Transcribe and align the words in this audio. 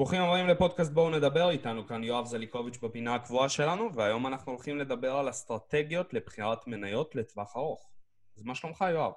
ברוכים 0.00 0.22
הבאים 0.22 0.46
לפודקאסט 0.46 0.92
בואו 0.92 1.10
נדבר 1.10 1.50
איתנו, 1.50 1.86
כאן 1.86 2.04
יואב 2.04 2.26
זליקוביץ' 2.26 2.78
בפינה 2.82 3.14
הקבועה 3.14 3.48
שלנו, 3.48 3.94
והיום 3.94 4.26
אנחנו 4.26 4.52
הולכים 4.52 4.78
לדבר 4.78 5.16
על 5.16 5.30
אסטרטגיות 5.30 6.14
לבחירת 6.14 6.66
מניות 6.66 7.14
לטווח 7.14 7.56
ארוך. 7.56 7.90
אז 8.36 8.42
מה 8.42 8.54
שלומך, 8.54 8.84
יואב? 8.90 9.12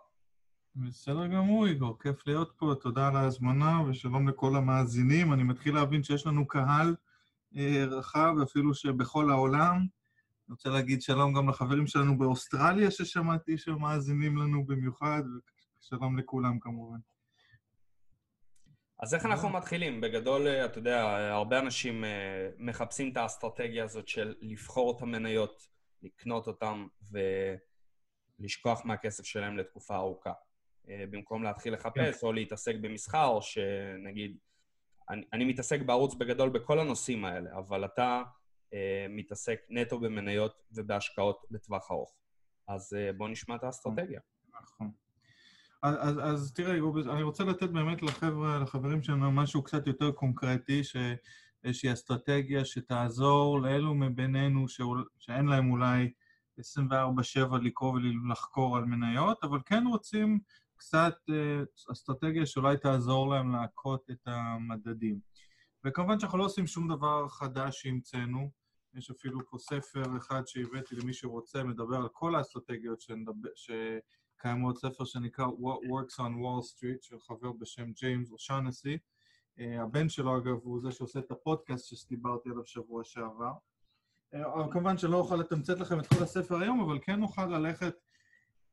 בסדר 0.76 1.28
גמור, 1.28 1.68
איגור, 1.68 2.00
כיף 2.00 2.28
להיות 2.28 2.54
פה, 2.58 2.74
תודה 2.82 3.08
על 3.08 3.16
ההזמנה 3.16 3.82
ושלום 3.88 4.28
לכל 4.28 4.56
המאזינים. 4.56 5.34
אני 5.34 5.44
מתחיל 5.44 5.76
להבין 5.76 6.04
שיש 6.04 6.28
לנו 6.28 6.48
קהל 6.48 6.96
אה, 7.58 7.86
רחב, 7.92 8.34
אפילו 8.44 8.74
שבכל 8.74 9.30
העולם. 9.30 9.76
אני 9.76 10.50
רוצה 10.50 10.70
להגיד 10.70 11.02
שלום 11.02 11.34
גם 11.34 11.50
לחברים 11.50 11.88
שלנו 11.88 12.18
באוסטרליה, 12.18 12.92
ששמעתי 12.92 13.58
שמאזינים 13.58 14.38
לנו 14.38 14.66
במיוחד, 14.66 15.24
ושלום 15.82 16.18
לכולם 16.18 16.60
כמובן. 16.60 17.00
אז 19.00 19.14
איך 19.14 19.26
אנחנו 19.26 19.50
מתחילים? 19.50 20.02
בגדול, 20.02 20.48
אה, 20.48 20.66
אתה 20.66 20.80
יודע, 20.80 21.02
הרבה 21.32 21.60
אנשים 21.60 22.06
אה, 22.06 22.50
מחפשים 22.58 23.12
את 23.12 23.18
האסטרטגיה 23.18 23.84
הזאת 23.84 24.08
של 24.08 24.36
לבחור 24.42 24.98
את 24.98 25.02
המניות, 25.02 25.68
לקנות 26.02 26.48
אותן 26.48 26.86
ולשכוח 28.40 28.86
מהכסף 28.86 29.24
שלהם 29.24 29.58
לתקופה 29.58 29.96
ארוכה. 29.96 30.34
אה, 30.90 31.06
במקום 31.10 31.44
להתחיל 31.44 31.74
לחפש. 31.74 32.24
או 32.24 32.34
להתעסק 32.34 32.76
במסחר, 32.82 33.40
שנגיד, 33.42 34.38
אני, 35.10 35.24
אני 35.34 35.46
מתעסק 35.46 35.82
בערוץ 35.82 36.14
בגדול 36.14 36.50
בכל 36.50 36.80
הנושאים 36.80 37.26
האלה, 37.26 37.58
אבל 37.58 37.86
אתה 37.86 38.24
אה, 38.74 39.06
מתעסק 39.10 39.60
נטו 39.70 40.00
במניות 40.00 40.64
ובהשקעות 40.72 41.46
לטווח 41.52 41.92
ארוך. 41.92 42.14
אז 42.68 42.94
אה, 42.94 43.14
בוא 43.14 43.30
נשמע 43.30 43.56
את 43.56 43.64
האסטרטגיה. 43.64 44.20
נכון. 44.62 44.92
אז, 45.84 46.20
אז, 46.24 46.54
תראה, 46.54 46.74
אני 47.14 47.24
רוצה 47.24 47.44
לתת 47.44 47.70
באמת 47.70 48.04
לחבר, 48.04 48.60
לחברים 48.60 49.04
שלנו 49.04 49.32
משהו 49.32 49.64
קצת 49.64 49.88
יותר 49.88 50.12
קונקרטי, 50.12 50.82
שאיזושהי 50.84 51.94
אסטרטגיה 51.94 52.66
שתעזור 52.66 53.62
לאלו 53.62 53.96
מבינינו 53.96 54.68
שאול, 54.68 55.06
שאין 55.20 55.46
להם 55.46 55.72
אולי 55.72 56.12
24-7 56.60 56.62
לקרוא 57.64 57.92
ולחקור 57.92 58.78
על 58.78 58.86
מניות, 58.86 59.44
אבל 59.44 59.60
כן 59.66 59.84
רוצים 59.88 60.40
קצת 60.76 61.16
אה, 61.30 61.64
אסטרטגיה 61.92 62.46
שאולי 62.46 62.78
תעזור 62.78 63.30
להם 63.30 63.52
להכות 63.52 64.10
את 64.12 64.28
המדדים. 64.28 65.20
וכמובן 65.86 66.20
שאנחנו 66.20 66.38
לא 66.38 66.46
עושים 66.46 66.68
שום 66.68 66.96
דבר 66.96 67.30
חדש 67.30 67.82
שהמצאנו, 67.82 68.50
יש 68.94 69.12
אפילו 69.12 69.40
פה 69.50 69.58
ספר 69.58 70.18
אחד 70.18 70.48
שהבאתי 70.48 70.96
למי 70.96 71.14
שרוצה, 71.14 71.64
מדבר 71.64 71.96
על 71.96 72.08
כל 72.12 72.36
האסטרטגיות 72.36 73.02
שנדבר, 73.02 73.50
שקיימות, 74.44 74.78
ספר 74.78 75.06
שנקרא 75.06 75.46
What 75.46 75.88
Works 75.88 76.16
on 76.16 76.34
Wall 76.42 76.64
Street, 76.72 77.02
של 77.02 77.20
חבר 77.20 77.52
בשם 77.52 77.92
ג'יימס 77.92 78.32
אושנסי. 78.32 78.98
Uh, 79.58 79.62
הבן 79.82 80.10
שלו, 80.10 80.38
אגב, 80.38 80.56
הוא 80.64 80.82
זה 80.82 80.92
שעושה 80.92 81.20
את 81.20 81.32
הפודקאסט 81.32 81.96
שדיברתי 81.96 82.50
עליו 82.50 82.66
שבוע 82.66 83.04
שעבר. 83.04 83.52
Uh, 84.36 84.72
כמובן 84.72 84.98
שלא 84.98 85.18
אוכל 85.18 85.36
לתמצת 85.36 85.80
לכם 85.80 86.00
את 86.00 86.08
כל 86.08 86.24
הספר 86.24 86.62
היום, 86.62 86.80
אבל 86.80 87.00
כן 87.02 87.20
נוכל 87.20 87.46
ללכת 87.46 87.96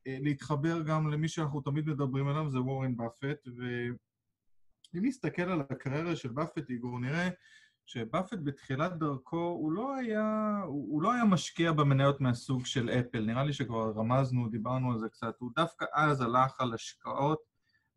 אה, 0.06 0.18
להתחבר 0.20 0.82
גם 0.82 1.10
למי 1.10 1.28
שאנחנו 1.28 1.60
תמיד 1.60 1.88
מדברים 1.88 2.28
עליו, 2.28 2.50
זה 2.50 2.60
וורן 2.60 2.96
באפט, 2.96 3.48
ואם 3.56 5.04
נסתכל 5.04 5.42
על 5.42 5.60
הקריירה 5.60 6.16
של 6.16 6.28
באפט, 6.28 6.70
איגור, 6.70 7.00
נראה 7.00 7.28
שבאפט 7.86 8.38
בתחילת 8.44 8.98
דרכו, 8.98 9.36
הוא 9.36 9.72
לא 9.72 9.94
היה, 9.94 10.60
הוא, 10.66 10.92
הוא 10.92 11.02
לא 11.02 11.12
היה 11.12 11.24
משקיע 11.24 11.72
במניות 11.72 12.20
מהסוג 12.20 12.66
של 12.66 12.90
אפל, 12.90 13.24
נראה 13.24 13.44
לי 13.44 13.52
שכבר 13.52 13.92
רמזנו, 13.96 14.48
דיברנו 14.48 14.92
על 14.92 14.98
זה 14.98 15.08
קצת, 15.08 15.34
הוא 15.38 15.50
דווקא 15.56 15.84
אז 15.94 16.20
הלך 16.20 16.60
על 16.60 16.74
השקעות 16.74 17.38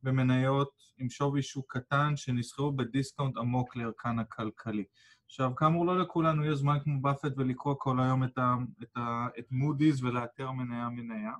במניות 0.03 0.69
עם 0.97 1.09
שווי 1.09 1.41
שוק 1.41 1.77
קטן 1.77 2.15
שנסחרו 2.15 2.71
בדיסקאונט 2.71 3.37
עמוק 3.37 3.75
לערכן 3.75 4.19
הכלכלי. 4.19 4.83
עכשיו, 5.25 5.55
כאמור, 5.55 5.85
לא 5.85 5.99
לכולנו 5.99 6.45
יש 6.45 6.57
זמן 6.57 6.77
כמו 6.83 7.01
באפט 7.01 7.31
ולקרוא 7.37 7.75
כל 7.77 7.99
היום 7.99 8.23
את, 8.23 8.37
ה, 8.37 8.55
את, 8.83 8.97
ה, 8.97 9.27
את 9.39 9.45
מודי'ס 9.51 10.01
ולאתר 10.01 10.51
מניה-מניה. 10.51 11.31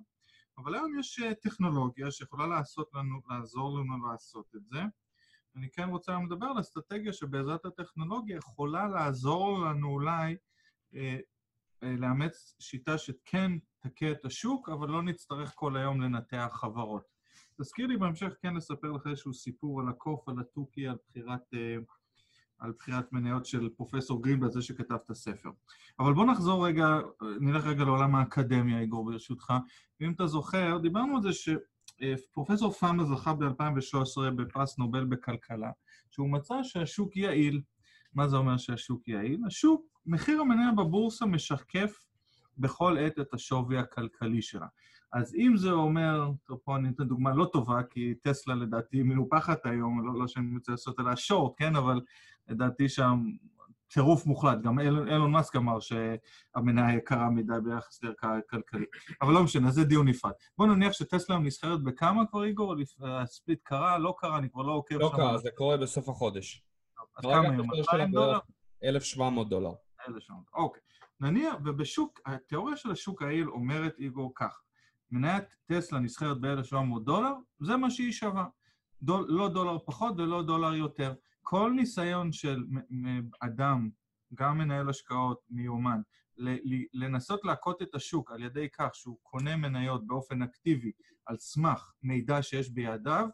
אבל 0.57 0.75
היום 0.75 1.00
יש 1.00 1.19
אה, 1.19 1.34
טכנולוגיה 1.34 2.12
שיכולה 2.12 2.47
לעשות 2.47 2.89
לנו, 2.94 3.22
לעזור 3.29 3.79
לנו 3.79 4.07
לעשות 4.07 4.45
את 4.56 4.62
זה. 4.66 4.79
אני 5.56 5.69
כן 5.69 5.90
רוצה 5.90 6.12
היום 6.12 6.25
לדבר 6.25 6.46
על 6.46 6.59
אסטרטגיה 6.59 7.14
שבעזרת 7.14 7.66
הטכנולוגיה 7.66 8.38
יכולה 8.38 8.88
לעזור 8.88 9.59
לנו 9.59 9.88
אולי 9.88 10.36
אה, 10.96 11.18
אה, 11.84 11.96
לאמץ 11.97 12.56
שיטה 12.59 12.97
שכן 12.97 13.52
תכה 13.80 14.12
את 14.12 14.25
השוק, 14.25 14.69
אבל 14.69 14.90
לא 14.90 15.03
נצטרך 15.03 15.52
כל 15.56 15.78
היום 15.78 16.02
לנתח 16.02 16.50
חברות. 16.53 17.03
תזכיר 17.62 17.88
לי 17.88 17.97
בהמשך 17.97 18.34
כן 18.42 18.56
לספר 18.56 18.92
לך 18.92 19.08
איזשהו 19.08 19.34
סיפור 19.34 19.81
על 19.81 19.90
הקוף, 19.90 20.30
על 20.30 20.40
התוכי, 20.40 20.88
על 20.88 20.97
בחירת... 21.09 21.53
אה, 21.53 21.78
על 22.58 22.74
בחירת 22.80 23.13
מניות 23.13 23.46
של 23.46 23.69
פרופסור 23.69 24.24
גרינבלד, 24.24 24.52
זה 24.52 24.62
שכתב 24.62 24.97
את 25.06 25.09
הספר. 25.09 25.50
אבל 26.00 26.13
בוא 26.13 26.25
נחזור 26.25 26.68
רגע, 26.68 27.00
נלך 27.40 27.66
רגע 27.66 27.84
לעולם 27.84 28.16
האקדמיה, 28.16 28.80
איגור, 28.80 29.06
ברשותך. 29.06 29.53
ואם 30.00 30.12
אתה 30.12 30.28
זוכר, 30.28 30.78
דיברנו 30.78 31.16
על 31.16 31.22
זה 31.22 31.34
שפרופסור 32.02 32.72
פאמה 32.72 33.04
זכה 33.04 33.34
ב-2013 33.34 34.31
בפרס 34.36 34.78
נובל 34.78 35.06
בכלכלה, 35.06 35.72
שהוא 36.09 36.30
מצא 36.30 36.64
שהשוק 36.64 37.16
יעיל. 37.18 37.62
מה 38.14 38.28
זה 38.28 38.38
אומר 38.38 38.58
שהשוק 38.58 39.08
יעיל? 39.08 39.42
השוק, 39.48 40.02
מחיר 40.06 40.42
המניה 40.42 40.72
בבורסה 40.72 41.26
משקף 41.26 42.06
בכל 42.58 42.98
עת 42.98 43.20
את 43.20 43.34
השווי 43.34 43.78
הכלכלי 43.78 44.42
שלה. 44.42 44.68
אז 45.14 45.36
אם 45.36 45.58
זה 45.58 45.72
אומר, 45.72 46.31
טוב, 46.46 46.59
פה 46.64 46.76
אני 46.76 46.90
אתן 46.90 47.04
דוגמה 47.04 47.34
לא 47.34 47.50
טובה, 47.54 47.84
כי 47.84 48.14
טסלה 48.22 48.56
לדעתי 48.56 49.04
מנופחת 49.04 49.66
היום, 49.66 50.08
לא, 50.08 50.20
לא 50.20 50.28
שאני 50.28 50.54
רוצה 50.56 50.72
לעשות 50.72 51.00
עליה 51.00 51.16
שורט, 51.16 51.54
כן, 51.58 51.75
אבל 51.75 52.02
לדעתי 52.48 52.90
שם 52.90 53.24
טירוף 53.94 54.26
מוחלט. 54.26 54.62
גם 54.62 54.80
אילון, 54.80 55.08
אילון 55.08 55.31
מאסק 55.31 55.56
אמר 55.56 55.78
שהמניה 55.80 56.96
יקרה 56.98 57.30
מדי 57.30 57.54
ביחס 57.64 58.04
לערכה 58.04 58.38
הכלכלית. 58.38 58.90
אבל 59.22 59.34
לא 59.34 59.44
משנה, 59.44 59.72
זה 59.72 59.84
דיון 59.84 60.08
נפרד. 60.08 60.31
בוא 60.58 60.68
נניח 60.68 60.94
שטסלה 60.94 61.38
נסחרת 61.38 61.84
בכמה 61.84 62.26
כבר, 62.26 62.44
איגור? 62.44 62.76
הספליט 63.02 63.59
קרה, 63.64 63.98
לא 63.98 64.16
קרה, 64.18 64.38
אני 64.38 64.50
כבר 64.50 64.62
לא 64.62 64.72
עוקב 64.72 64.96
לא 64.96 65.12
קרה, 65.16 65.38
זה 65.38 65.50
קורה 65.56 65.78
בסוף 65.78 66.09
החודש. 66.09 66.64
אז 67.18 67.24
כמה 67.24 67.42
היום? 67.42 67.68
200 67.68 68.12
דולר? 68.12 68.40
1,700 68.84 69.50
דולר. 69.50 69.72
1,700, 70.08 70.44
אוקיי. 70.54 70.81
נניח, 71.20 71.56
ובשוק, 71.66 72.20
התיאוריה 72.25 72.78
של 72.78 72.92
השוק 72.92 73.22
העיל 73.22 73.50
אומרת, 73.50 74.00
איגור, 74.00 74.31
כך, 74.36 74.62
מניית 75.12 75.44
טסלה 75.66 76.00
נסחרת 76.00 76.42
ב-1,700 76.42 77.00
דולר, 77.04 77.34
זה 77.60 77.78
מה 77.78 77.92
שהיא 77.92 78.12
שווה. 78.12 78.46
דול, 79.02 79.25
לא 79.30 79.50
דולר 79.50 79.78
פחות 79.86 80.14
ולא 80.18 80.44
דולר 80.44 80.74
יותר. 80.74 81.14
כל 81.44 81.74
ניסיון 81.76 82.31
של 82.31 82.64
אדם, 83.42 83.90
גם 84.34 84.58
מנהל 84.58 84.90
השקעות 84.90 85.40
מיומן, 85.50 86.02
לנסות 86.94 87.46
להכות 87.46 87.81
את 87.81 87.96
השוק 87.96 88.31
על 88.31 88.44
ידי 88.44 88.68
כך 88.70 88.96
שהוא 88.96 89.18
קונה 89.22 89.56
מניות 89.56 90.08
באופן 90.08 90.42
אקטיבי 90.42 90.92
על 91.26 91.38
סמך 91.38 91.92
מידע 92.04 92.42
שיש 92.42 92.70
בידיו, 92.70 93.28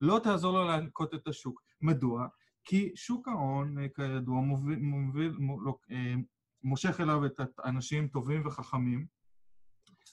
לא 0.00 0.20
תעזור 0.22 0.52
לו 0.52 0.64
להכות 0.64 1.14
את 1.14 1.28
השוק. 1.28 1.62
מדוע? 1.80 2.26
כי 2.64 2.92
שוק 2.96 3.28
ההון, 3.28 3.76
כידוע, 3.88 4.40
מוביל, 4.40 4.78
מוביל, 4.78 5.32
לא, 5.64 5.76
אה, 5.90 6.14
מושך 6.62 7.00
אליו 7.00 7.26
את 7.26 7.40
האנשים 7.58 8.08
טובים 8.08 8.46
וחכמים, 8.46 9.06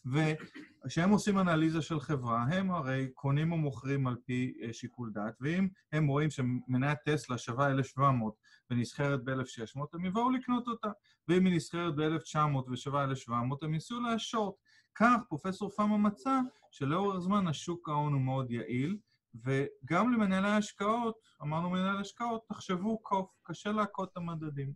וכשהם 0.06 1.10
עושים 1.10 1.40
אנליזה 1.40 1.82
של 1.82 2.00
חברה, 2.00 2.44
הם 2.44 2.72
הרי 2.72 3.08
קונים 3.14 3.52
ומוכרים 3.52 4.08
על 4.08 4.16
פי 4.26 4.54
אה, 4.62 4.74
שיקול 4.74 5.12
דעת, 5.14 5.34
ואם 5.42 5.68
הם 5.92 6.08
רואים 6.08 6.30
שמניית 6.30 7.00
טסלה 7.06 7.38
שווה 7.38 7.72
1,700 7.72 8.34
ונסחרת 8.70 9.24
ב-1,600, 9.24 9.80
הם 9.94 10.06
יבואו 10.06 10.32
לקנות 10.32 10.68
אותה. 10.68 10.90
ואם 11.28 11.46
היא 11.46 11.56
נסחרת 11.56 11.96
ב-1,900 11.96 12.72
ושווה 12.72 13.04
1,700, 13.04 13.64
הם 13.64 13.74
ייסעו 13.74 14.00
להשורט. 14.00 14.56
כך 14.96 15.18
פרופסור 15.30 15.70
פאמה 15.70 15.98
מצא 15.98 16.40
שלאורך 16.72 17.20
זמן 17.20 17.48
השוק 17.48 17.90
ההון 17.90 18.14
הוא 18.14 18.22
מאוד 18.22 18.52
יעיל, 18.52 18.98
וגם 19.36 20.14
למנהלי 20.14 20.48
ההשקעות, 20.48 21.16
אמרנו 21.42 21.70
מנהל 21.70 21.98
השקעות, 21.98 22.42
תחשבו 22.48 23.00
קוף, 23.00 23.30
קשה 23.44 23.72
להכות 23.72 24.12
את 24.12 24.18
המדדים. 24.18 24.74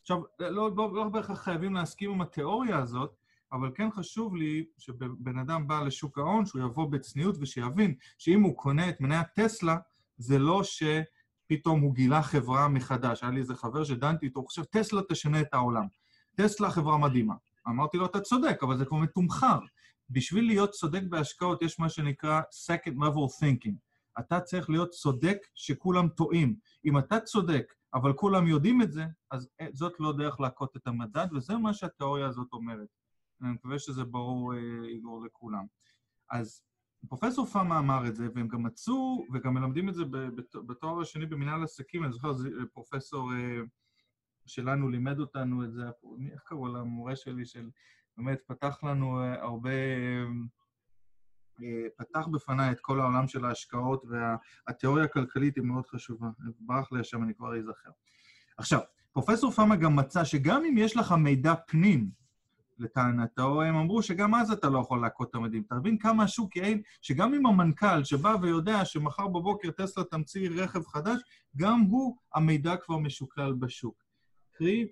עכשיו, 0.00 0.22
לא, 0.38 0.70
לא, 0.76 0.94
לא 0.94 1.08
בהכרח 1.08 1.44
חייבים 1.44 1.74
להסכים 1.74 2.10
עם 2.10 2.20
התיאוריה 2.20 2.78
הזאת, 2.78 3.16
אבל 3.52 3.70
כן 3.74 3.90
חשוב 3.90 4.36
לי 4.36 4.64
שבן 4.78 5.38
אדם 5.38 5.68
בא 5.68 5.82
לשוק 5.82 6.18
ההון, 6.18 6.46
שהוא 6.46 6.62
יבוא 6.62 6.90
בצניעות 6.90 7.36
ושיבין 7.40 7.94
שאם 8.18 8.42
הוא 8.42 8.56
קונה 8.56 8.88
את 8.88 9.00
מניית 9.00 9.26
טסלה, 9.34 9.76
זה 10.16 10.38
לא 10.38 10.62
שפתאום 10.64 11.80
הוא 11.80 11.94
גילה 11.94 12.22
חברה 12.22 12.68
מחדש. 12.68 13.22
היה 13.22 13.32
לי 13.32 13.40
איזה 13.40 13.54
חבר 13.54 13.84
שדנתי 13.84 14.26
איתו, 14.26 14.40
הוא 14.40 14.46
חושב, 14.46 14.64
טסלה 14.64 15.00
תשנה 15.08 15.40
את 15.40 15.54
העולם. 15.54 15.86
טסלה 16.34 16.70
חברה 16.70 16.98
מדהימה. 16.98 17.34
אמרתי 17.68 17.96
לו, 17.96 18.06
אתה 18.06 18.20
צודק, 18.20 18.58
אבל 18.62 18.78
זה 18.78 18.84
כבר 18.84 18.98
מתומחר. 18.98 19.58
בשביל 20.10 20.46
להיות 20.46 20.70
צודק 20.70 21.02
בהשקעות 21.08 21.62
יש 21.62 21.78
מה 21.78 21.88
שנקרא 21.88 22.40
second 22.40 22.94
level 22.94 23.42
thinking. 23.42 23.74
אתה 24.18 24.40
צריך 24.40 24.70
להיות 24.70 24.90
צודק 24.90 25.38
שכולם 25.54 26.08
טועים. 26.08 26.56
אם 26.84 26.98
אתה 26.98 27.20
צודק, 27.20 27.74
אבל 27.94 28.12
כולם 28.12 28.46
יודעים 28.46 28.82
את 28.82 28.92
זה, 28.92 29.04
אז 29.30 29.48
זאת 29.72 29.92
לא 30.00 30.12
דרך 30.12 30.40
להכות 30.40 30.76
את 30.76 30.86
המדד, 30.86 31.26
וזה 31.32 31.56
מה 31.56 31.74
שהתיאוריה 31.74 32.26
הזאת 32.26 32.48
אומרת. 32.52 33.01
אני 33.42 33.52
מקווה 33.52 33.78
שזה 33.78 34.04
ברור, 34.04 34.54
אה, 34.54 34.84
איגור, 34.88 35.24
לכולם. 35.24 35.64
אז 36.30 36.62
פרופסור 37.08 37.46
פאמה 37.46 37.78
אמר 37.78 38.06
את 38.06 38.16
זה, 38.16 38.28
והם 38.34 38.48
גם 38.48 38.62
מצאו, 38.62 39.26
וגם 39.32 39.54
מלמדים 39.54 39.88
את 39.88 39.94
זה 39.94 40.02
בתואר 40.66 41.00
השני 41.00 41.26
במנהל 41.26 41.62
עסקים, 41.62 42.04
אני 42.04 42.12
זוכר, 42.12 42.32
פרופסור 42.72 43.32
אה, 43.32 43.60
שלנו 44.46 44.88
לימד 44.88 45.18
אותנו 45.18 45.64
את 45.64 45.72
זה, 45.72 45.82
איך 46.32 46.42
קראו 46.42 46.68
למורה 46.68 47.16
שלי, 47.16 47.46
של 47.46 47.70
באמת 48.16 48.38
פתח 48.46 48.78
לנו 48.82 49.20
אה, 49.20 49.42
הרבה, 49.42 49.70
אה, 51.62 51.86
פתח 51.96 52.26
בפניי 52.32 52.72
את 52.72 52.80
כל 52.80 53.00
העולם 53.00 53.28
של 53.28 53.44
ההשקעות, 53.44 54.04
והתיאוריה 54.08 55.04
הכלכלית 55.04 55.56
היא 55.56 55.64
מאוד 55.64 55.86
חשובה. 55.86 56.28
ברח 56.60 56.92
לי 56.92 57.00
השם, 57.00 57.22
אני 57.22 57.34
כבר 57.34 57.58
אזכר. 57.58 57.90
עכשיו, 58.58 58.80
פרופסור 59.12 59.50
פאמה 59.50 59.76
גם 59.76 59.96
מצא 59.96 60.24
שגם 60.24 60.64
אם 60.64 60.78
יש 60.78 60.96
לך 60.96 61.12
מידע 61.12 61.54
פנים, 61.66 62.10
לטענתו, 62.78 63.62
הם 63.62 63.76
אמרו 63.76 64.02
שגם 64.02 64.34
אז 64.34 64.50
אתה 64.50 64.68
לא 64.68 64.78
יכול 64.78 65.00
להכות 65.00 65.30
את 65.30 65.34
המדים. 65.34 65.62
אתה 65.66 65.74
מבין 65.74 65.98
כמה 65.98 66.24
השוק 66.24 66.56
יעיל, 66.56 66.82
שגם 67.02 67.34
אם 67.34 67.46
המנכ"ל 67.46 68.04
שבא 68.04 68.36
ויודע 68.42 68.84
שמחר 68.84 69.28
בבוקר 69.28 69.70
טסלה 69.70 70.04
תמציא 70.04 70.50
רכב 70.50 70.86
חדש, 70.86 71.20
גם 71.56 71.80
הוא, 71.80 72.16
המידע 72.34 72.76
כבר 72.76 72.98
משוקלל 72.98 73.52
בשוק. 73.52 74.02
קרי, 74.52 74.88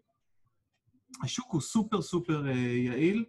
השוק 1.23 1.53
הוא 1.53 1.61
סופר 1.61 2.03
סופר 2.03 2.45
uh, 2.47 2.57
יעיל, 2.57 3.25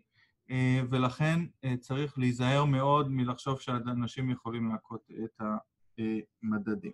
uh, 0.48 0.54
ולכן 0.90 1.40
uh, 1.66 1.78
צריך 1.80 2.20
להיזהר 2.20 2.66
מאוד 2.66 3.12
מלחשוב 3.12 3.60
שאנשים 3.60 4.30
יכולים 4.30 4.72
להכות 4.72 5.08
את 5.26 5.42
המדדים. 6.44 6.92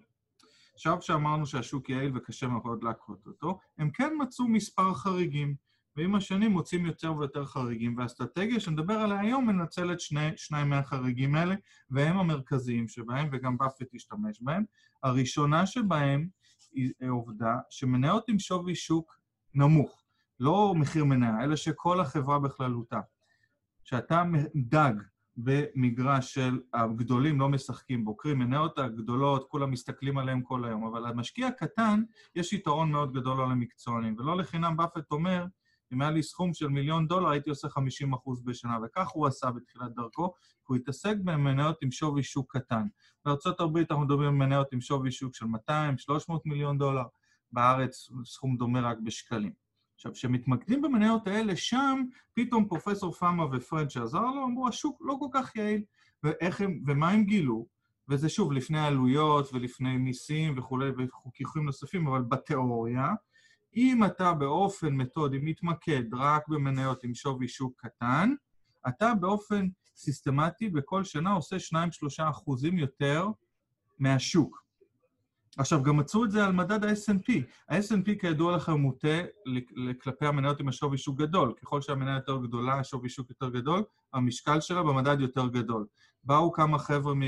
עכשיו 0.73 1.01
שאמרנו 1.01 1.45
שהשוק 1.45 1.89
יעיל 1.89 2.17
וקשה 2.17 2.47
מאוד 2.47 2.83
להכות 2.83 3.27
אותו, 3.27 3.59
הם 3.77 3.91
כן 3.91 4.13
מצאו 4.19 4.47
מספר 4.47 4.93
חריגים. 4.93 5.66
ועם 5.97 6.15
השנים 6.15 6.51
מוצאים 6.51 6.85
יותר 6.85 7.13
ויותר 7.17 7.45
חריגים, 7.45 7.97
והאסטרטגיה 7.97 8.59
שנדבר 8.59 8.93
עליה 8.93 9.19
היום 9.19 9.47
מנצלת 9.47 9.99
שני, 9.99 10.29
שניים 10.35 10.69
מהחריגים 10.69 11.35
האלה, 11.35 11.55
והם 11.89 12.17
המרכזיים 12.17 12.87
שבהם, 12.87 13.29
וגם 13.31 13.57
באפט 13.57 13.87
השתמש 13.95 14.41
בהם. 14.41 14.63
הראשונה 15.03 15.65
שבהם 15.65 16.27
היא 16.71 16.93
עובדה 17.09 17.55
שמניות 17.69 18.29
עם 18.29 18.39
שווי 18.39 18.75
שוק 18.75 19.19
נמוך, 19.53 20.03
לא 20.39 20.73
מחיר 20.75 21.05
מניה, 21.05 21.43
אלא 21.43 21.55
שכל 21.55 21.99
החברה 21.99 22.39
בכללותה. 22.39 22.99
כשאתה 23.83 24.23
דג 24.55 24.93
במגרש 25.37 26.33
של 26.33 26.59
הגדולים 26.73 27.39
לא 27.39 27.49
משחקים 27.49 28.05
בו, 28.05 28.17
קרי 28.17 28.33
מניות 28.33 28.79
הגדולות, 28.79 29.47
כולם 29.49 29.71
מסתכלים 29.71 30.17
עליהם 30.17 30.41
כל 30.41 30.65
היום, 30.65 30.87
אבל 30.87 31.09
למשקיע 31.09 31.47
הקטן 31.47 32.03
יש 32.35 32.53
יתרון 32.53 32.91
מאוד 32.91 33.13
גדול 33.13 33.41
על 33.41 33.51
המקצוענים, 33.51 34.15
ולא 34.17 34.37
לחינם 34.37 34.77
באפט 34.77 35.11
אומר 35.11 35.45
אם 35.93 36.01
היה 36.01 36.11
לי 36.11 36.23
סכום 36.23 36.53
של 36.53 36.67
מיליון 36.67 37.07
דולר, 37.07 37.29
הייתי 37.29 37.49
עושה 37.49 37.69
50 37.69 38.13
אחוז 38.13 38.41
בשנה, 38.45 38.77
וכך 38.83 39.09
הוא 39.09 39.27
עשה 39.27 39.51
בתחילת 39.51 39.95
דרכו, 39.95 40.33
כי 40.33 40.63
הוא 40.67 40.77
התעסק 40.77 41.15
במניות 41.23 41.77
עם 41.81 41.91
שווי 41.91 42.23
שוק 42.23 42.57
קטן. 42.57 42.87
בארה"ב 43.25 43.77
אנחנו 43.77 44.05
מדברים 44.05 44.29
על 44.29 44.35
מניות 44.35 44.73
עם 44.73 44.81
שווי 44.81 45.11
שוק 45.11 45.35
של 45.35 45.45
200-300 45.45 45.71
מיליון 46.45 46.77
דולר, 46.77 47.03
בארץ 47.51 48.09
סכום 48.25 48.57
דומה 48.57 48.81
רק 48.81 48.97
בשקלים. 49.03 49.51
עכשיו, 49.95 50.13
כשמתמקדים 50.13 50.81
במניות 50.81 51.27
האלה, 51.27 51.55
שם 51.55 52.03
פתאום 52.33 52.67
פרופסור 52.67 53.13
פאמה 53.13 53.45
ופרד 53.51 53.89
שעזר 53.89 54.21
לו, 54.21 54.43
אמרו, 54.43 54.67
השוק 54.67 55.01
לא 55.01 55.15
כל 55.19 55.27
כך 55.33 55.55
יעיל, 55.55 55.83
ואיך 56.23 56.61
הם, 56.61 56.83
ומה 56.87 57.09
הם 57.09 57.23
גילו? 57.23 57.67
וזה 58.09 58.29
שוב, 58.29 58.51
לפני 58.51 58.79
עלויות 58.79 59.53
ולפני 59.53 59.97
מיסים 59.97 60.57
וכולי, 60.57 60.89
וחוקים 60.97 61.65
נוספים, 61.65 62.07
אבל 62.07 62.21
בתיאוריה, 62.21 63.09
אם 63.75 64.03
אתה 64.05 64.33
באופן 64.33 64.93
מתודי 64.93 65.37
מתמקד 65.41 66.03
רק 66.13 66.47
במניות 66.47 67.03
עם 67.03 67.13
שווי 67.13 67.47
שוק 67.47 67.73
קטן, 67.77 68.33
אתה 68.87 69.13
באופן 69.13 69.67
סיסטמטי 69.95 70.69
בכל 70.69 71.03
שנה 71.03 71.33
עושה 71.33 71.55
2-3 71.55 72.29
אחוזים 72.29 72.77
יותר 72.77 73.27
מהשוק. 73.99 74.67
עכשיו, 75.57 75.83
גם 75.83 75.97
מצאו 75.97 76.25
את 76.25 76.31
זה 76.31 76.45
על 76.45 76.51
מדד 76.51 76.83
ה-S&P. 76.83 77.41
ה-S&P 77.69 78.19
כידוע 78.21 78.55
לכם 78.55 78.73
מוטה 78.73 79.17
כלפי 80.01 80.25
המניות 80.25 80.59
עם 80.59 80.67
השווי 80.67 80.97
שוק 80.97 81.17
גדול. 81.17 81.53
ככל 81.61 81.81
שהמניה 81.81 82.15
יותר 82.15 82.37
גדולה, 82.37 82.79
השווי 82.79 83.09
שוק 83.09 83.29
יותר 83.29 83.49
גדול, 83.49 83.83
המשקל 84.13 84.61
שלה 84.61 84.83
במדד 84.83 85.21
יותר 85.21 85.47
גדול. 85.47 85.85
באו 86.23 86.51
כמה 86.51 86.79
חבר'ה 86.79 87.13
מ... 87.15 87.21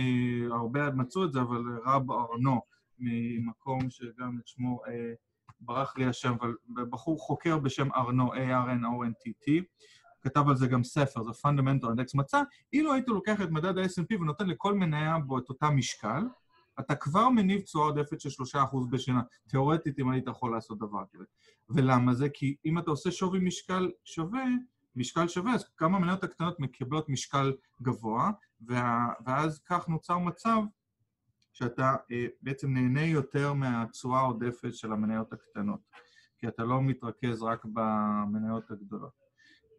הרבה 0.51 0.91
מצאו 0.91 1.25
את 1.25 1.33
זה, 1.33 1.41
אבל 1.41 1.61
רב 1.85 2.11
ארנו, 2.11 2.61
ממקום 2.99 3.89
שגם 3.89 4.37
את 4.39 4.47
שמו... 4.47 4.81
אה, 4.87 5.13
ברח 5.61 5.97
לי 5.97 6.05
השם, 6.05 6.33
אבל 6.39 6.55
בחור 6.89 7.19
חוקר 7.19 7.57
בשם 7.57 7.93
ארנו, 7.93 8.33
A-R-N-O-N-T-T, 8.33 9.51
כתב 10.21 10.49
על 10.49 10.55
זה 10.55 10.67
גם 10.67 10.83
ספר, 10.83 11.23
זה 11.23 11.31
Fundamental 11.31 11.85
Index, 11.85 12.11
מצא, 12.13 12.41
אילו 12.73 12.93
היית 12.93 13.07
לוקח 13.07 13.41
את 13.41 13.49
מדד 13.49 13.77
ה-S&P 13.77 14.21
ונותן 14.21 14.47
לכל 14.47 14.73
מניה 14.73 15.19
בו 15.19 15.37
את 15.37 15.49
אותה 15.49 15.69
משקל, 15.69 16.23
אתה 16.79 16.95
כבר 16.95 17.29
מניב 17.29 17.61
תשואה 17.61 17.85
עודפת 17.85 18.21
של 18.21 18.29
3% 18.55 18.57
בשנה. 18.89 19.21
תיאורטית, 19.47 19.99
אם 19.99 20.09
היית 20.09 20.27
יכול 20.27 20.51
לעשות 20.51 20.77
דבר 20.77 21.03
כזה. 21.13 21.23
ולמה 21.69 22.13
זה? 22.13 22.29
כי 22.29 22.55
אם 22.65 22.79
אתה 22.79 22.91
עושה 22.91 23.11
שווי 23.11 23.39
משקל 23.39 23.91
שווה, 24.03 24.43
משקל 24.95 25.27
שווה, 25.27 25.53
אז 25.53 25.65
כמה 25.77 25.97
המניות 25.97 26.23
הקטנות 26.23 26.59
מקבלות 26.59 27.09
משקל 27.09 27.53
גבוה, 27.81 28.31
וה... 28.61 29.07
ואז 29.25 29.59
כך 29.59 29.89
נוצר 29.89 30.17
מצב 30.17 30.57
שאתה 31.59 31.95
אה, 32.11 32.25
בעצם 32.41 32.73
נהנה 32.73 33.05
יותר 33.05 33.53
מהתשואה 33.53 34.19
העודפת 34.19 34.73
של 34.73 34.91
המניות 34.91 35.33
הקטנות, 35.33 35.79
כי 36.37 36.47
אתה 36.47 36.63
לא 36.63 36.81
מתרכז 36.81 37.43
רק 37.43 37.65
במניות 37.65 38.71
הגדולות. 38.71 39.11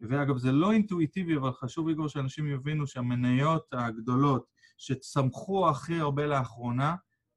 ואגב, 0.01 0.37
זה 0.37 0.51
לא 0.51 0.71
אינטואיטיבי, 0.71 1.37
אבל 1.37 1.51
חשוב, 1.51 1.87
איגור, 1.87 2.07
שאנשים 2.07 2.47
יבינו 2.47 2.87
שהמניות 2.87 3.67
הגדולות 3.73 4.45
שצמחו 4.77 5.69
הכי 5.69 5.99
הרבה 5.99 6.27
לאחרונה, 6.27 6.95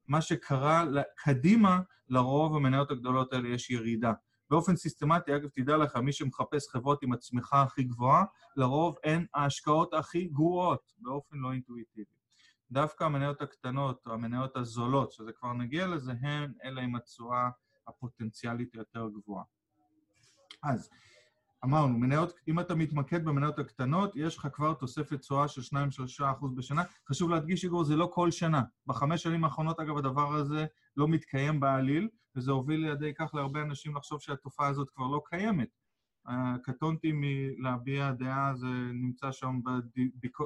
מה 0.08 0.20
שקרה 0.20 0.84
קדימה, 1.16 1.80
לרוב 2.08 2.56
המניות 2.56 2.90
הגדולות 2.90 3.32
האלה 3.32 3.48
יש 3.48 3.70
ירידה. 3.70 4.12
באופן 4.50 4.76
סיסטמטי, 4.76 5.36
אגב, 5.36 5.48
תדע 5.48 5.76
לך, 5.76 5.96
מי 5.96 6.12
שמחפש 6.12 6.68
חברות 6.68 7.02
עם 7.02 7.12
הצמיחה 7.12 7.62
הכי 7.62 7.82
גבוהה, 7.82 8.24
לרוב 8.56 8.96
הן 9.04 9.26
ההשקעות 9.34 9.94
הכי 9.94 10.24
גרועות, 10.24 10.92
באופן 10.98 11.36
לא 11.36 11.52
אינטואיטיבי. 11.52 12.23
דווקא 12.70 13.04
המניות 13.04 13.42
הקטנות 13.42 14.06
או 14.06 14.12
המניות 14.12 14.56
הזולות, 14.56 15.12
שזה 15.12 15.32
כבר 15.32 15.52
נגיע 15.52 15.86
לזה, 15.86 16.12
הן 16.20 16.52
אלה 16.64 16.82
עם 16.82 16.96
התשואה 16.96 17.50
הפוטנציאלית 17.88 18.74
היותר 18.74 19.08
גבוהה. 19.08 19.44
אז 20.62 20.90
אמרנו, 21.64 21.98
מניות, 21.98 22.32
אם 22.48 22.60
אתה 22.60 22.74
מתמקד 22.74 23.24
במניות 23.24 23.58
הקטנות, 23.58 24.16
יש 24.16 24.38
לך 24.38 24.48
כבר 24.52 24.74
תוספת 24.74 25.20
תשואה 25.20 25.48
של 25.48 25.76
2-3% 26.20 26.24
בשנה. 26.56 26.82
חשוב 27.08 27.30
להדגיש, 27.30 27.64
איגור, 27.64 27.84
זה 27.84 27.96
לא 27.96 28.10
כל 28.12 28.30
שנה. 28.30 28.62
בחמש 28.86 29.22
שנים 29.22 29.44
האחרונות, 29.44 29.80
אגב, 29.80 29.96
הדבר 29.96 30.34
הזה 30.34 30.66
לא 30.96 31.08
מתקיים 31.08 31.60
בעליל, 31.60 32.08
וזה 32.36 32.50
הוביל 32.50 32.80
לידי 32.80 33.14
כך 33.14 33.34
להרבה 33.34 33.62
אנשים 33.62 33.96
לחשוב 33.96 34.20
שהתופעה 34.20 34.68
הזאת 34.68 34.90
כבר 34.90 35.06
לא 35.06 35.22
קיימת. 35.24 35.68
קטונתי 36.62 37.12
מלהביע 37.14 38.12
דעה, 38.12 38.54
זה 38.54 38.66
נמצא 38.92 39.32
שם 39.32 39.60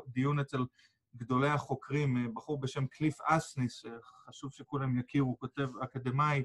בדיון 0.08 0.38
אצל 0.38 0.64
גדולי 1.16 1.48
החוקרים, 1.48 2.16
אה, 2.16 2.22
בחור 2.34 2.60
בשם 2.60 2.86
קליף 2.86 3.20
אסניס, 3.22 3.82
שחשוב 3.82 4.52
שכולם 4.52 4.98
יכירו, 4.98 5.28
הוא 5.28 5.38
כותב 5.38 5.68
אקדמאי, 5.82 6.42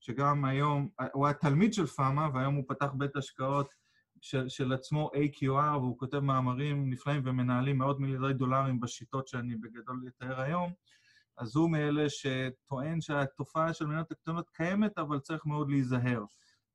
שגם 0.00 0.44
היום, 0.44 0.88
הוא 1.12 1.26
היה 1.26 1.34
תלמיד 1.34 1.74
של 1.74 1.86
פאמה, 1.86 2.28
והיום 2.34 2.54
הוא 2.54 2.64
פתח 2.68 2.92
בית 2.94 3.16
השקעות 3.16 3.74
של, 4.20 4.48
של 4.48 4.72
עצמו 4.72 5.10
AQR, 5.14 5.76
והוא 5.76 5.98
כותב 5.98 6.18
מאמרים 6.18 6.90
נפלאים 6.90 7.22
ומנהלים 7.24 7.78
מאות 7.78 8.00
מיליארדי 8.00 8.34
דולרים 8.34 8.80
בשיטות 8.80 9.28
שאני 9.28 9.56
בגדול 9.56 10.04
אתאר 10.08 10.40
היום. 10.40 10.72
אז 11.38 11.56
הוא 11.56 11.70
מאלה 11.70 12.06
שטוען 12.08 13.00
שהתופעה 13.00 13.72
של 13.74 13.86
מניות 13.86 14.12
הקטנות 14.12 14.50
קיימת, 14.50 14.98
אבל 14.98 15.20
צריך 15.20 15.46
מאוד 15.46 15.70
להיזהר. 15.70 16.24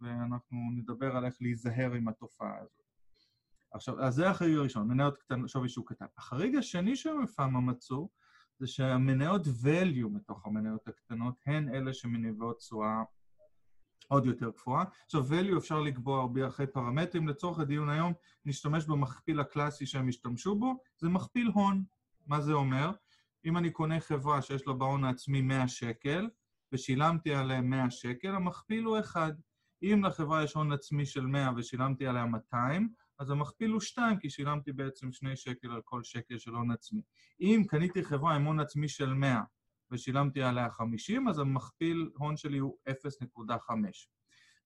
ואנחנו 0.01 0.57
נדבר 0.77 1.15
על 1.15 1.25
איך 1.25 1.35
להיזהר 1.41 1.93
עם 1.93 2.07
התופעה 2.07 2.57
הזאת. 2.57 2.80
עכשיו, 3.73 4.01
אז 4.03 4.15
זה 4.15 4.29
החריג 4.29 4.57
הראשון, 4.57 4.87
מניות 4.87 5.17
קטנות, 5.17 5.49
שווי 5.49 5.69
שוק 5.69 5.93
קטן. 5.93 6.05
החריג 6.17 6.55
השני 6.55 6.95
שמפעמה 6.95 7.59
מצאו, 7.59 8.09
זה 8.59 8.67
שהמניות 8.67 9.45
value 9.45 10.07
מתוך 10.11 10.45
המניות 10.45 10.87
הקטנות 10.87 11.35
הן 11.45 11.75
אלה 11.75 11.93
שמניבות 11.93 12.57
תשואה 12.57 13.03
עוד 14.07 14.25
יותר 14.25 14.49
גבוהה. 14.49 14.85
עכשיו, 15.05 15.25
value 15.29 15.57
אפשר 15.57 15.79
לקבוע 15.79 16.19
הרבה 16.19 16.47
אחרי 16.47 16.67
פרמטרים. 16.67 17.27
לצורך 17.27 17.59
הדיון 17.59 17.89
היום, 17.89 18.13
נשתמש 18.45 18.85
במכפיל 18.85 19.39
הקלאסי 19.39 19.85
שהם 19.85 20.07
השתמשו 20.07 20.55
בו, 20.55 20.77
זה 20.97 21.09
מכפיל 21.09 21.47
הון. 21.53 21.83
מה 22.27 22.41
זה 22.41 22.53
אומר? 22.53 22.91
אם 23.45 23.57
אני 23.57 23.71
קונה 23.71 23.99
חברה 23.99 24.41
שיש 24.41 24.67
לה 24.67 24.73
בהון 24.73 25.03
העצמי 25.03 25.41
100 25.41 25.67
שקל, 25.67 26.29
ושילמתי 26.71 27.33
עליה 27.33 27.61
100 27.61 27.91
שקל, 27.91 28.35
המכפיל 28.35 28.83
הוא 28.83 28.99
1. 28.99 29.33
אם 29.83 30.03
לחברה 30.05 30.43
יש 30.43 30.53
הון 30.53 30.71
עצמי 30.71 31.05
של 31.05 31.25
100 31.25 31.51
ושילמתי 31.57 32.07
עליה 32.07 32.25
200, 32.25 32.89
אז 33.21 33.29
המכפיל 33.29 33.71
הוא 33.71 33.81
2, 33.81 34.19
כי 34.19 34.29
שילמתי 34.29 34.71
בעצם 34.71 35.11
2 35.11 35.35
שקל 35.35 35.71
על 35.71 35.81
כל 35.85 36.03
שקל 36.03 36.37
של 36.37 36.51
הון 36.51 36.71
עצמי. 36.71 37.01
אם 37.41 37.63
קניתי 37.67 38.03
חברה 38.03 38.35
עם 38.35 38.45
הון 38.45 38.59
עצמי 38.59 38.87
של 38.87 39.13
100 39.13 39.41
ושילמתי 39.91 40.41
עליה 40.41 40.69
50, 40.69 41.27
אז 41.27 41.39
המכפיל 41.39 42.09
הון 42.17 42.37
שלי 42.37 42.57
הוא 42.57 42.77
0.5. 42.89 43.73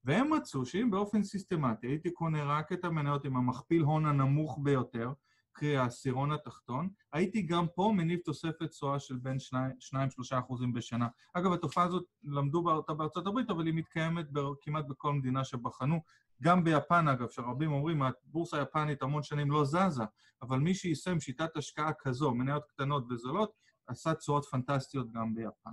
והם 0.04 0.34
מצאו 0.34 0.66
שאם 0.66 0.92
באופן 0.92 1.24
סיסטמטי 1.24 1.88
הייתי 1.88 2.12
קונה 2.12 2.44
רק 2.44 2.72
את 2.74 2.86
המניות 2.86 3.26
עם 3.26 3.38
המכפיל 3.38 3.82
הון 3.82 4.06
הנמוך 4.06 4.60
ביותר, 4.64 5.14
קרי 5.52 5.78
העשירון 5.78 6.32
התחתון, 6.32 6.90
הייתי 7.14 7.42
גם 7.42 7.66
פה 7.76 7.94
מניב 7.96 8.20
תוספת 8.20 8.70
תשואה 8.70 9.00
של 9.00 9.16
בין 9.16 9.38
2-3 9.38 10.40
אחוזים 10.40 10.74
בשנה. 10.74 11.08
אגב, 11.34 11.54
התופעה 11.54 11.84
הזאת, 11.84 12.04
למדו 12.24 12.72
אותה 12.72 12.94
בארצות 12.94 13.28
הברית, 13.28 13.50
אבל 13.50 13.66
היא 13.66 13.74
מתקיימת 13.74 14.26
כמעט 14.62 14.86
בכל 14.86 15.14
מדינה 15.14 15.44
שבחנו. 15.44 16.02
גם 16.42 16.64
ביפן, 16.64 17.08
אגב, 17.08 17.30
שרבים 17.30 17.72
אומרים, 17.72 18.02
הבורסה 18.02 18.60
היפנית 18.60 19.02
המון 19.02 19.24
שנים 19.24 19.52
לא 19.52 19.66
זזה, 19.66 20.04
אבל 20.42 20.60
מי 20.60 20.74
שיישם 20.74 21.20
שיטת 21.20 21.58
השקעה 21.58 21.92
כזו, 22.00 22.34
מניות 22.34 22.64
קטנות 22.66 23.12
וזולות, 23.12 23.52
עשה 23.88 24.14
תשואות 24.14 24.46
פנטסטיות 24.46 25.12
גם 25.12 25.36
ביפן. 25.36 25.72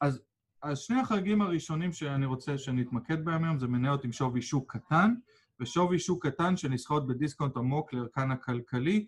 אז, 0.00 0.22
אז 0.62 0.78
שני 0.78 1.00
החגים 1.00 1.42
הראשונים 1.42 1.92
שאני 1.92 2.26
רוצה 2.26 2.58
שנתמקד 2.58 3.24
בהם 3.24 3.44
היום 3.44 3.58
זה 3.58 3.66
מניות 3.66 4.04
עם 4.04 4.12
שווי 4.12 4.42
שוק 4.42 4.76
קטן, 4.76 5.14
ושווי 5.60 5.98
שוק 5.98 6.26
קטן 6.26 6.56
שנסחרות 6.56 7.06
בדיסקונט 7.06 7.56
עמוק 7.56 7.92
לערכן 7.92 8.30
הכלכלי. 8.30 9.06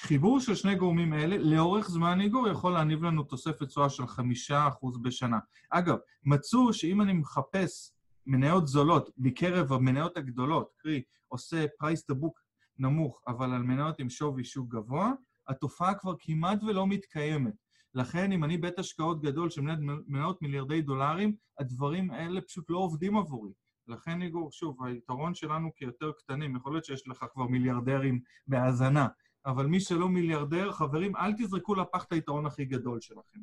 חיבור 0.00 0.40
של 0.40 0.54
שני 0.54 0.74
גורמים 0.74 1.14
אלה, 1.14 1.38
לאורך 1.38 1.90
זמן 1.90 2.20
היגור, 2.20 2.48
יכול 2.48 2.72
להניב 2.72 3.02
לנו 3.02 3.22
תוספת 3.22 3.62
תשואה 3.62 3.90
של 3.90 4.06
חמישה 4.06 4.68
אחוז 4.68 4.98
בשנה. 5.02 5.38
אגב, 5.70 5.96
מצאו 6.24 6.72
שאם 6.72 7.00
אני 7.00 7.12
מחפש 7.12 7.92
מניות 8.26 8.66
זולות 8.66 9.10
מקרב 9.18 9.72
המניות 9.72 10.16
הגדולות, 10.16 10.72
קרי, 10.76 11.02
עושה 11.28 11.64
פרייס 11.78 12.04
טבוק 12.04 12.40
נמוך, 12.78 13.22
אבל 13.26 13.52
על 13.52 13.62
מניות 13.62 13.98
עם 13.98 14.10
שווי 14.10 14.44
שוק 14.44 14.68
גבוה, 14.68 15.12
התופעה 15.48 15.94
כבר 15.94 16.14
כמעט 16.18 16.62
ולא 16.62 16.86
מתקיימת. 16.86 17.54
לכן, 17.94 18.32
אם 18.32 18.44
אני 18.44 18.58
בית 18.58 18.78
השקעות 18.78 19.22
גדול 19.22 19.50
של 19.50 19.60
מניות 20.06 20.42
מיליארדי 20.42 20.82
דולרים, 20.82 21.34
הדברים 21.58 22.10
האלה 22.10 22.40
פשוט 22.40 22.70
לא 22.70 22.78
עובדים 22.78 23.16
עבורי. 23.16 23.52
לכן, 23.88 24.22
איגור, 24.22 24.52
שוב, 24.52 24.84
היתרון 24.84 25.34
שלנו 25.34 25.70
כיותר 25.76 26.12
קטנים, 26.18 26.56
יכול 26.56 26.72
להיות 26.72 26.84
שיש 26.84 27.08
לך 27.08 27.24
כבר 27.32 27.46
מיליארדרים 27.46 28.20
בהאזנה, 28.46 29.08
אבל 29.46 29.66
מי 29.66 29.80
שלא 29.80 30.08
מיליארדר, 30.08 30.72
חברים, 30.72 31.16
אל 31.16 31.32
תזרקו 31.32 31.74
לפח 31.74 32.04
את 32.04 32.12
היתרון 32.12 32.46
הכי 32.46 32.64
גדול 32.64 33.00
שלכם. 33.00 33.38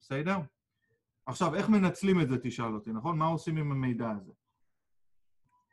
בסדר? 0.00 0.36
עכשיו, 1.26 1.54
איך 1.54 1.68
מנצלים 1.68 2.20
את 2.20 2.28
זה, 2.28 2.36
תשאל 2.42 2.74
אותי, 2.74 2.92
נכון? 2.92 3.18
מה 3.18 3.26
עושים 3.26 3.56
עם 3.56 3.72
המידע 3.72 4.10
הזה? 4.10 4.32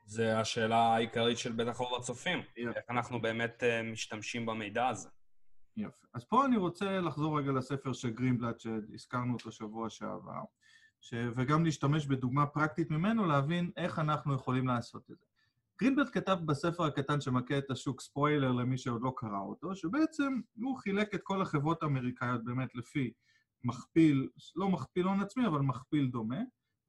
זה 0.06 0.40
השאלה 0.40 0.78
העיקרית 0.78 1.38
של 1.38 1.52
בטח 1.52 1.78
רוב 1.78 2.00
הצופים. 2.00 2.40
יפה. 2.58 2.70
איך 2.70 2.86
אנחנו 2.90 3.22
באמת 3.22 3.64
uh, 3.64 3.92
משתמשים 3.92 4.46
במידע 4.46 4.88
הזה. 4.88 5.10
יפה. 5.78 6.08
אז 6.14 6.24
פה 6.24 6.46
אני 6.46 6.58
רוצה 6.58 7.00
לחזור 7.00 7.40
רגע 7.40 7.52
לספר 7.52 7.94
של 7.94 8.10
גרינבלט, 8.10 8.60
שהזכרנו 8.60 9.34
אותו 9.34 9.52
שבוע 9.52 9.90
שעבר, 9.90 10.42
ש... 11.02 11.14
וגם 11.36 11.66
להשתמש 11.66 12.06
בדוגמה 12.06 12.46
פרקטית 12.46 12.92
ממנו, 12.92 13.26
להבין 13.26 13.72
איך 13.78 14.00
אנחנו 14.00 14.34
יכולים 14.34 14.68
לעשות 14.68 15.12
את 15.12 15.20
זה. 15.20 15.26
גרינבלט 15.82 16.10
כתב 16.14 16.38
בספר 16.46 16.84
הקטן 16.84 17.22
שמכה 17.22 17.58
את 17.58 17.72
השוק, 17.72 18.02
ספוילר 18.02 18.52
למי 18.52 18.78
שעוד 18.78 19.02
לא 19.02 19.14
קרא 19.16 19.40
אותו, 19.40 19.76
שבעצם 19.76 20.42
הוא 20.56 20.78
חילק 20.78 21.16
את 21.16 21.20
כל 21.24 21.42
החברות 21.42 21.84
האמריקאיות 21.84 22.44
באמת 22.44 22.76
לפי 22.76 23.12
מכפיל, 23.64 24.30
לא 24.56 24.70
מכפיל 24.70 25.06
הון 25.06 25.22
עצמי, 25.22 25.48
אבל 25.48 25.60
מכפיל 25.60 26.08
דומה, 26.08 26.40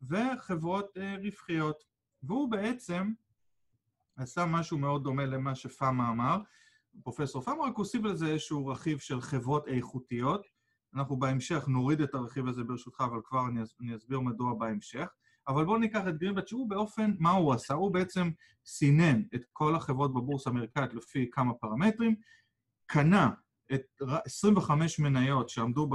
וחברות 0.02 0.96
אה, 0.96 1.16
רווחיות. 1.22 1.84
והוא 2.22 2.50
בעצם 2.50 3.12
עשה 4.16 4.46
משהו 4.46 4.78
מאוד 4.78 5.04
דומה 5.04 5.26
למה 5.26 5.54
שפאמה 5.54 6.08
אמר, 6.08 6.38
פרופסור 7.02 7.42
פאמה, 7.42 7.64
רק 7.64 7.76
הוסיף 7.76 8.02
לזה 8.02 8.26
איזשהו 8.26 8.66
רכיב 8.66 8.98
של 8.98 9.20
חברות 9.20 9.68
איכותיות. 9.68 10.46
אנחנו 10.94 11.16
בהמשך 11.16 11.68
נוריד 11.68 12.00
את 12.00 12.14
הרכיב 12.14 12.46
הזה 12.46 12.64
ברשותך, 12.64 13.00
אבל 13.00 13.20
כבר 13.24 13.48
אני, 13.48 13.60
אני 13.80 13.96
אסביר 13.96 14.20
מדוע 14.20 14.54
בהמשך. 14.54 15.06
אבל 15.48 15.64
בואו 15.64 15.78
ניקח 15.78 16.08
את 16.08 16.18
גרינבט, 16.18 16.48
שהוא 16.48 16.70
באופן, 16.70 17.14
מה 17.18 17.30
הוא 17.30 17.52
עשה? 17.54 17.74
הוא 17.74 17.92
בעצם 17.92 18.30
סינן 18.66 19.22
את 19.34 19.44
כל 19.52 19.74
החברות 19.74 20.14
בבורסה 20.14 20.50
האמריקאית 20.50 20.94
לפי 20.94 21.30
כמה 21.32 21.54
פרמטרים, 21.54 22.14
קנה 22.86 23.30
25 24.24 24.98
מניות 24.98 25.48
שעמדו, 25.48 25.90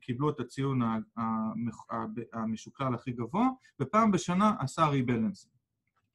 קיבלו 0.00 0.30
את 0.30 0.40
הציון 0.40 0.80
המשוקלל 2.32 2.94
הכי 2.94 3.12
גבוה, 3.12 3.48
ופעם 3.80 4.10
בשנה 4.10 4.52
עשה 4.58 4.86
ריבלנסים. 4.86 5.50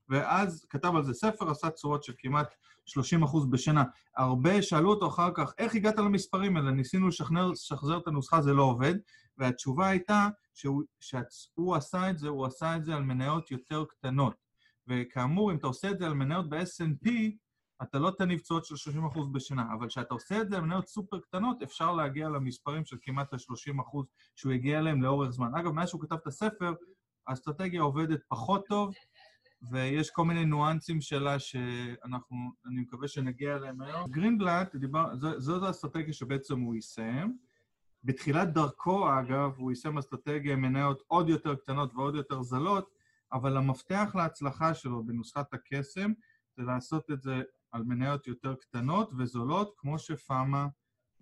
ואז 0.09 0.65
כתב 0.69 0.91
על 0.95 1.03
זה 1.03 1.13
ספר, 1.13 1.51
עשה 1.51 1.69
תשואות 1.69 2.03
של 2.03 2.13
כמעט 2.17 2.55
30 2.85 3.23
אחוז 3.23 3.45
בשנה. 3.45 3.83
הרבה 4.17 4.61
שאלו 4.61 4.89
אותו 4.89 5.07
אחר 5.07 5.29
כך, 5.33 5.53
איך 5.57 5.75
הגעת 5.75 5.97
למספרים 5.97 6.57
האלה? 6.57 6.71
ניסינו 6.71 7.07
לשחזר 7.07 7.97
את 7.97 8.07
הנוסחה, 8.07 8.41
זה 8.41 8.53
לא 8.53 8.63
עובד, 8.63 8.95
והתשובה 9.37 9.87
הייתה 9.87 10.27
שהוא, 10.53 10.83
שהוא 10.99 11.75
עשה 11.75 12.09
את 12.09 12.17
זה, 12.17 12.27
הוא 12.27 12.45
עשה 12.45 12.75
את 12.75 12.85
זה 12.85 12.95
על 12.95 13.03
מניות 13.03 13.51
יותר 13.51 13.85
קטנות. 13.85 14.35
וכאמור, 14.87 15.51
אם 15.51 15.57
אתה 15.57 15.67
עושה 15.67 15.91
את 15.91 15.99
זה 15.99 16.05
על 16.05 16.13
מניות 16.13 16.49
ב-S&P, 16.49 17.09
אתה 17.83 17.99
לא 17.99 18.11
תניב 18.17 18.39
תשואות 18.39 18.65
של 18.65 18.75
30 18.75 19.05
אחוז 19.05 19.29
בשנה, 19.31 19.73
אבל 19.73 19.87
כשאתה 19.87 20.13
עושה 20.13 20.41
את 20.41 20.49
זה 20.49 20.57
על 20.57 20.61
מניות 20.61 20.87
סופר 20.87 21.19
קטנות, 21.19 21.61
אפשר 21.61 21.93
להגיע 21.93 22.29
למספרים 22.29 22.85
של 22.85 22.97
כמעט 23.01 23.33
ה-30 23.33 23.81
אחוז 23.81 24.05
שהוא 24.35 24.51
הגיע 24.51 24.79
אליהם 24.79 25.01
לאורך 25.01 25.29
זמן. 25.29 25.55
אגב, 25.55 25.71
מאז 25.71 25.89
שהוא 25.89 26.01
כתב 26.01 26.15
את 26.15 26.27
הספר, 26.27 26.73
האסטרטגיה 27.27 27.81
עובדת 27.81 28.19
פחות 28.27 28.67
טוב, 28.67 28.93
ויש 29.71 30.09
כל 30.09 30.25
מיני 30.25 30.45
ניואנסים 30.45 31.01
שלה 31.01 31.39
שאנחנו, 31.39 32.37
אני 32.65 32.81
מקווה 32.81 33.07
שנגיע 33.07 33.55
אליהם 33.55 33.81
היום. 33.81 34.11
גרינבלט, 34.11 34.75
דיבר, 34.75 35.05
זאת 35.37 35.63
האסטרטגיה 35.63 36.13
שבעצם 36.13 36.59
הוא 36.59 36.75
יישם. 36.75 37.31
בתחילת 38.03 38.53
דרכו, 38.53 39.19
אגב, 39.19 39.53
הוא 39.57 39.71
יישם 39.71 39.97
אסטרטגיה 39.97 40.53
עם 40.53 40.61
מניות 40.61 41.03
עוד 41.07 41.29
יותר 41.29 41.55
קטנות 41.55 41.93
ועוד 41.95 42.15
יותר 42.15 42.41
זלות, 42.41 42.89
אבל 43.33 43.57
המפתח 43.57 44.11
להצלחה 44.15 44.73
שלו 44.73 45.03
בנוסחת 45.03 45.53
הקסם 45.53 46.11
זה 46.57 46.63
לעשות 46.63 47.11
את 47.11 47.21
זה 47.21 47.41
על 47.71 47.83
מניות 47.83 48.27
יותר 48.27 48.55
קטנות 48.55 49.11
וזולות, 49.17 49.73
כמו 49.77 49.99
שפאמה 49.99 50.67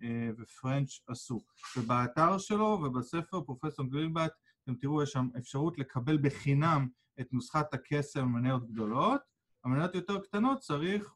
אה, 0.02 0.30
ופרנץ' 0.38 1.00
עשו. 1.08 1.44
ובאתר 1.76 2.38
שלו 2.38 2.64
ובספר, 2.84 3.40
פרופסור 3.40 3.86
גרינבלט, 3.86 4.32
אתם 4.62 4.74
תראו, 4.74 5.02
יש 5.02 5.10
שם 5.10 5.28
אפשרות 5.38 5.78
לקבל 5.78 6.18
בחינם 6.18 6.88
את 7.20 7.32
נוסחת 7.32 7.74
הקסם 7.74 8.20
במניות 8.20 8.66
גדולות, 8.66 9.20
המניות 9.64 9.94
יותר 9.94 10.20
קטנות 10.20 10.58
צריך 10.58 11.14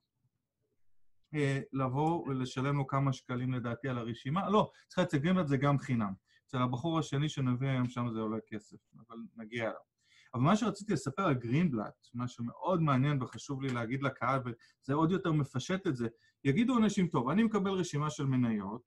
אה, 1.35 1.61
לבוא 1.73 2.29
ולשלם 2.29 2.77
לו 2.77 2.87
כמה 2.87 3.13
שקלים 3.13 3.53
לדעתי 3.53 3.89
על 3.89 3.99
הרשימה. 3.99 4.51
לא, 4.51 4.71
צריך 4.89 4.99
להצגים 4.99 5.41
את 5.41 5.49
זה 5.49 5.57
גם 5.57 5.79
חינם. 5.79 6.13
אצל 6.47 6.59
הבחור 6.59 6.99
השני 6.99 7.29
שנביא 7.29 7.69
היום 7.69 7.89
שם 7.89 8.11
זה 8.13 8.21
עולה 8.21 8.39
כסף, 8.47 8.77
אבל 8.99 9.17
נגיע 9.37 9.65
אליו. 9.65 9.90
אבל 10.35 10.43
מה 10.43 10.57
שרציתי 10.57 10.93
לספר 10.93 11.23
על 11.23 11.35
גרינבלט, 11.35 12.09
מה 12.15 12.29
שמאוד 12.29 12.83
מעניין 12.83 13.23
וחשוב 13.23 13.63
לי 13.63 13.69
להגיד 13.73 14.03
לקהל, 14.03 14.41
וזה 14.45 14.95
עוד 14.95 15.11
יותר 15.11 15.33
מפשט 15.33 15.87
את 15.87 15.97
זה, 15.97 16.09
יגידו 16.45 16.79
אנשים, 16.79 17.09
טוב, 17.09 17.29
אני 17.29 17.43
מקבל 17.43 17.71
רשימה 17.71 18.11
של 18.11 18.25
מניות, 18.27 18.83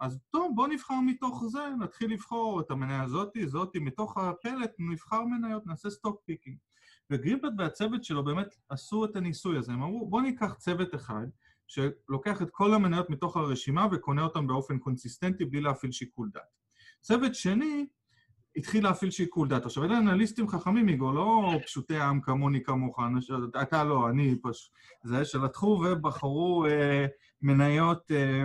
אז 0.00 0.20
טוב, 0.30 0.52
בואו 0.54 0.66
נבחר 0.66 1.00
מתוך 1.06 1.44
זה, 1.46 1.68
נתחיל 1.80 2.12
לבחור 2.12 2.60
את 2.60 2.70
המניה 2.70 3.02
הזאתי, 3.02 3.46
זאתי, 3.46 3.78
מתוך 3.78 4.18
הפלט 4.18 4.70
נבחר 4.78 5.24
מניות, 5.24 5.66
נעשה 5.66 5.90
stock 5.90 6.20
picking. 6.24 6.56
וגרינבלט 7.10 7.52
והצוות 7.58 8.04
שלו 8.04 8.24
באמת 8.24 8.54
עשו 8.68 9.04
את 9.04 9.16
הניסוי 9.16 9.58
הזה, 9.58 9.72
הם 9.72 9.82
אמרו, 9.82 10.08
בואו 10.10 10.22
ניקח 10.22 10.54
צוות 10.54 10.94
אחד, 10.94 11.26
שלוקח 11.66 12.42
את 12.42 12.50
כל 12.50 12.74
המניות 12.74 13.10
מתוך 13.10 13.36
הרשימה 13.36 13.86
וקונה 13.92 14.22
אותן 14.22 14.46
באופן 14.46 14.78
קונסיסטנטי 14.78 15.44
בלי 15.44 15.60
להפעיל 15.60 15.92
שיקול 15.92 16.30
דעת. 16.32 16.42
צוות 17.00 17.34
שני 17.34 17.86
התחיל 18.56 18.84
להפעיל 18.84 19.10
שיקול 19.10 19.48
דעת. 19.48 19.64
עכשיו, 19.64 19.84
אלה 19.84 19.98
אנליסטים 19.98 20.48
חכמים, 20.48 20.88
איגו, 20.88 21.12
לא 21.12 21.58
פשוטי 21.66 22.00
עם 22.00 22.20
כמוני 22.20 22.62
כמוך, 22.62 23.00
אתה 23.62 23.84
לא, 23.84 24.08
אני 24.08 24.36
פשוט, 24.42 24.72
זה 25.02 25.24
שלקחו 25.24 25.66
ובחרו 25.66 26.66
אה, 26.66 27.06
מניות 27.42 28.10
אה, 28.10 28.44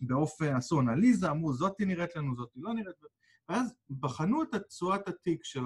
באופן, 0.00 0.56
עשו 0.56 0.80
אנליזה, 0.80 1.30
אמרו, 1.30 1.52
זאתי 1.52 1.84
נראית 1.84 2.16
לנו, 2.16 2.36
זאתי 2.36 2.60
לא 2.60 2.74
נראית, 2.74 2.96
ואז 3.48 3.74
בחנו 4.00 4.42
את 4.42 4.54
תשואת 4.54 5.08
התיק 5.08 5.44
של 5.44 5.62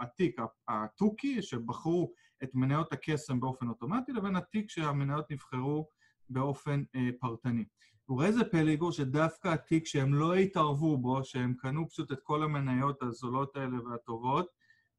התיק, 0.00 0.36
התוכי, 0.68 1.42
שבחרו 1.42 2.12
את 2.42 2.50
מניות 2.54 2.92
הקסם 2.92 3.40
באופן 3.40 3.68
אוטומטי, 3.68 4.12
לבין 4.12 4.36
התיק 4.36 4.70
שהמניות 4.70 5.30
נבחרו 5.30 5.88
באופן 6.30 6.82
אה, 6.94 7.08
פרטני. 7.20 7.64
וראה 8.08 8.26
איזה 8.26 8.44
פלא, 8.44 8.70
איגור, 8.70 8.92
שדווקא 8.92 9.48
התיק 9.48 9.86
שהם 9.86 10.14
לא 10.14 10.34
התערבו 10.34 10.98
בו, 10.98 11.24
שהם 11.24 11.54
קנו 11.58 11.88
פשוט 11.88 12.12
את 12.12 12.20
כל 12.22 12.42
המניות 12.42 13.02
הזולות 13.02 13.56
האלה 13.56 13.82
והטובות, 13.84 14.46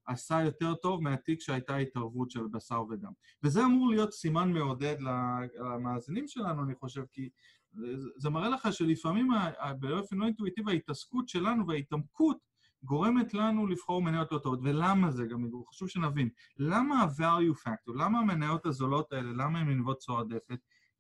עשה 0.06 0.42
יותר 0.44 0.76
טוב 0.76 1.04
מהתיק 1.04 1.42
שהייתה 1.42 1.76
התערבות 1.76 2.32
של 2.32 2.48
בשר 2.52 2.84
ודם. 2.90 3.12
וזה 3.44 3.66
אמור 3.66 3.90
להיות 3.90 4.14
סימן 4.14 4.54
מעודד 4.54 4.96
למאזינים 5.60 6.28
שלנו, 6.28 6.64
אני 6.64 6.76
חושב, 6.76 7.04
כי 7.12 7.30
זה 8.18 8.30
מראה 8.30 8.50
לך 8.50 8.68
שלפעמים 8.74 9.30
באופן 9.80 10.18
לא 10.18 10.26
אינטואיטיבי 10.26 10.72
ההתעסקות 10.72 11.30
שלנו 11.30 11.68
וההתעמקות 11.68 12.38
גורמת 12.84 13.34
לנו 13.34 13.68
לבחור 13.68 14.02
מניות 14.02 14.32
לא 14.32 14.38
טובות. 14.38 14.60
ולמה 14.64 15.12
זה 15.12 15.26
גם, 15.26 15.50
חשוב 15.70 15.88
שנבין. 15.88 16.30
למה 16.58 17.04
ה-value 17.04 17.68
factor, 17.68 17.94
למה 17.96 18.20
המניות 18.20 18.66
הזולות 18.66 19.14
האלה, 19.14 19.32
למה 19.32 19.60
הן 19.60 19.68
מנבות 19.68 19.98
צורה 19.98 20.20
עודפת? 20.20 20.60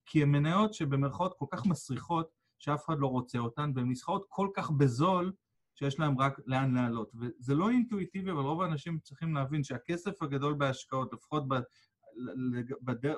כי 0.09 0.23
הן 0.23 0.29
מניות 0.29 0.73
שבמרכאות 0.73 1.33
כל 1.37 1.45
כך 1.51 1.65
מסריחות, 1.65 2.29
שאף 2.59 2.85
אחד 2.85 2.99
לא 2.99 3.07
רוצה 3.07 3.37
אותן, 3.39 3.71
והן 3.75 3.91
נסחרות 3.91 4.25
כל 4.29 4.49
כך 4.55 4.71
בזול, 4.71 5.31
שיש 5.75 5.99
להן 5.99 6.15
רק 6.19 6.39
לאן 6.45 6.75
לעלות. 6.75 7.11
וזה 7.15 7.55
לא 7.55 7.69
אינטואיטיבי, 7.69 8.31
אבל 8.31 8.39
רוב 8.39 8.61
האנשים 8.61 8.99
צריכים 8.99 9.35
להבין 9.35 9.63
שהכסף 9.63 10.21
הגדול 10.21 10.53
בהשקעות, 10.53 11.13
לפחות 11.13 11.43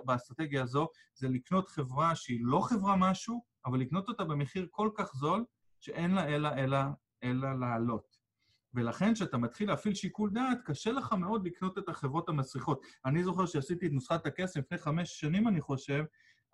באסטרטגיה 0.06 0.64
הזו, 0.64 0.88
זה 1.16 1.30
לקנות 1.30 1.70
חברה 1.70 2.16
שהיא 2.16 2.40
לא 2.44 2.60
חברה 2.70 2.96
משהו, 2.96 3.44
אבל 3.66 3.80
לקנות 3.80 4.08
אותה 4.08 4.24
במחיר 4.24 4.68
כל 4.72 4.90
כך 4.96 5.16
זול, 5.16 5.46
שאין 5.80 6.12
לה 6.12 6.28
אלא, 6.28 6.50
אלא, 6.50 6.78
אלא 7.24 7.60
לעלות. 7.60 8.18
ולכן 8.74 9.14
כשאתה 9.14 9.38
מתחיל 9.38 9.70
להפעיל 9.70 9.94
שיקול 9.94 10.30
דעת, 10.30 10.62
קשה 10.66 10.92
לך 10.92 11.14
מאוד 11.14 11.46
לקנות 11.46 11.78
את 11.78 11.90
החברות 11.90 12.30
המסריחות. 12.30 12.82
אני 13.06 13.24
זוכר 13.24 13.46
שעשיתי 13.46 13.88
את 13.88 13.92
נוסחת 13.92 14.26
הכסף 14.26 14.60
לפני 14.60 14.78
חמש 14.78 15.20
שנים, 15.20 15.48
אני 15.48 15.62
חושב, 15.62 16.04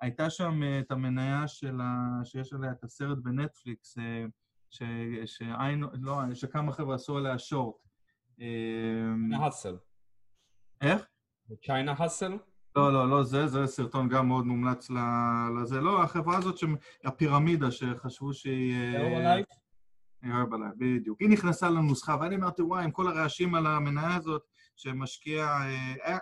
הייתה 0.01 0.29
שם 0.29 0.63
אה, 0.63 0.79
את 0.79 0.91
המניה 0.91 1.47
של 1.47 1.81
ה... 1.81 2.19
שיש 2.23 2.53
עליה 2.53 2.71
את 2.71 2.83
הסרט 2.83 3.17
בנטפליקס, 3.17 3.97
אה, 3.97 4.25
ש... 4.69 4.83
שעין... 5.25 5.83
לא, 6.01 6.21
שכמה 6.33 6.71
חבר'ה 6.71 6.95
עשו 6.95 7.17
עליה 7.17 7.39
שורט. 7.39 7.75
האסל. 9.33 9.77
איך? 10.81 11.05
צ'יינה 11.65 11.93
האסל? 11.97 12.37
לא, 12.75 12.93
לא, 12.93 13.09
לא 13.09 13.23
זה, 13.23 13.47
זה 13.47 13.67
סרטון 13.67 14.09
גם 14.09 14.27
מאוד 14.27 14.45
מומלץ 14.45 14.89
לזה. 15.61 15.81
לא, 15.81 16.03
החברה 16.03 16.37
הזאת, 16.37 16.55
הפירמידה, 17.05 17.71
שחשבו 17.71 18.33
שהיא... 18.33 18.75
הרבלייף, 20.23 20.73
בדיוק. 20.77 21.21
היא 21.21 21.29
נכנסה 21.29 21.69
לנוסחה, 21.69 22.17
ואני 22.21 22.35
אמרתי, 22.35 22.61
וואי, 22.61 22.83
עם 22.83 22.91
כל 22.91 23.07
הרעשים 23.07 23.55
על 23.55 23.67
המניה 23.67 24.15
הזאת, 24.15 24.41
שמשקיע, 24.75 25.57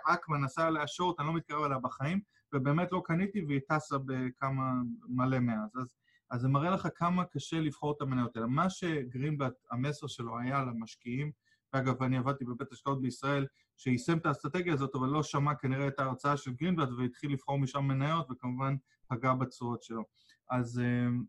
אקמן 0.04 0.44
עשה 0.44 0.66
עליה 0.66 0.86
שורט, 0.86 1.20
אני 1.20 1.28
לא 1.28 1.34
מתקרב 1.34 1.62
אליה 1.64 1.78
בחיים, 1.78 2.20
ובאמת 2.56 2.92
לא 2.92 3.02
קניתי, 3.04 3.44
והיא 3.48 3.60
טסה 3.68 3.96
בכמה, 3.98 4.72
מלא 5.08 5.38
מאז. 5.38 5.70
אז, 5.80 5.96
אז 6.30 6.40
זה 6.40 6.48
מראה 6.48 6.70
לך 6.70 6.88
כמה 6.94 7.24
קשה 7.24 7.60
לבחור 7.60 7.92
את 7.96 8.02
המניות 8.02 8.36
האלה. 8.36 8.46
מה 8.46 8.70
שגרינבלט, 8.70 9.52
המסר 9.70 10.06
שלו 10.06 10.38
היה 10.38 10.64
למשקיעים, 10.64 11.30
ואגב, 11.72 12.02
אני 12.02 12.18
עבדתי 12.18 12.44
בבית 12.44 12.72
השקעות 12.72 13.02
בישראל, 13.02 13.46
שיישם 13.76 14.18
את 14.18 14.26
האסטרטגיה 14.26 14.74
הזאת, 14.74 14.94
אבל 14.94 15.08
לא 15.08 15.22
שמע 15.22 15.54
כנראה 15.54 15.88
את 15.88 16.00
ההרצאה 16.00 16.36
של 16.36 16.52
גרינבלט 16.52 16.88
והתחיל 16.98 17.32
לבחור 17.32 17.58
משם 17.58 17.84
מניות, 17.84 18.26
וכמובן 18.30 18.76
פגע 19.08 19.34
בתשואות 19.34 19.82
שלו. 19.82 20.04
אז 20.50 20.80
uh, 20.80 21.24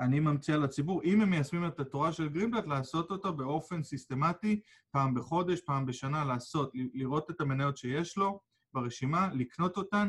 אני 0.00 0.20
ממציא 0.20 0.56
לציבור, 0.56 1.02
אם 1.02 1.20
הם 1.20 1.30
מיישמים 1.30 1.66
את 1.66 1.80
התורה 1.80 2.12
של 2.12 2.28
גרינבלט, 2.28 2.66
לעשות 2.66 3.10
אותה 3.10 3.30
באופן 3.30 3.82
סיסטמטי, 3.82 4.60
פעם 4.90 5.14
בחודש, 5.14 5.60
פעם 5.60 5.86
בשנה, 5.86 6.24
לעשות, 6.24 6.72
לראות 6.74 7.30
את 7.30 7.40
המניות 7.40 7.76
שיש 7.76 8.16
לו 8.16 8.40
ברשימה, 8.74 9.28
לקנות 9.34 9.76
אותן, 9.76 10.08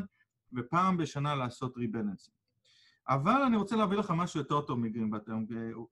ופעם 0.52 0.96
בשנה 0.96 1.34
לעשות 1.34 1.76
ריבלנסים. 1.76 2.34
אבל 3.08 3.42
אני 3.46 3.56
רוצה 3.56 3.76
להביא 3.76 3.96
לך 3.96 4.10
משהו 4.16 4.40
יותר 4.40 4.60
טוב 4.60 4.78
מגרינבלט 4.78 5.28
היום, 5.28 5.46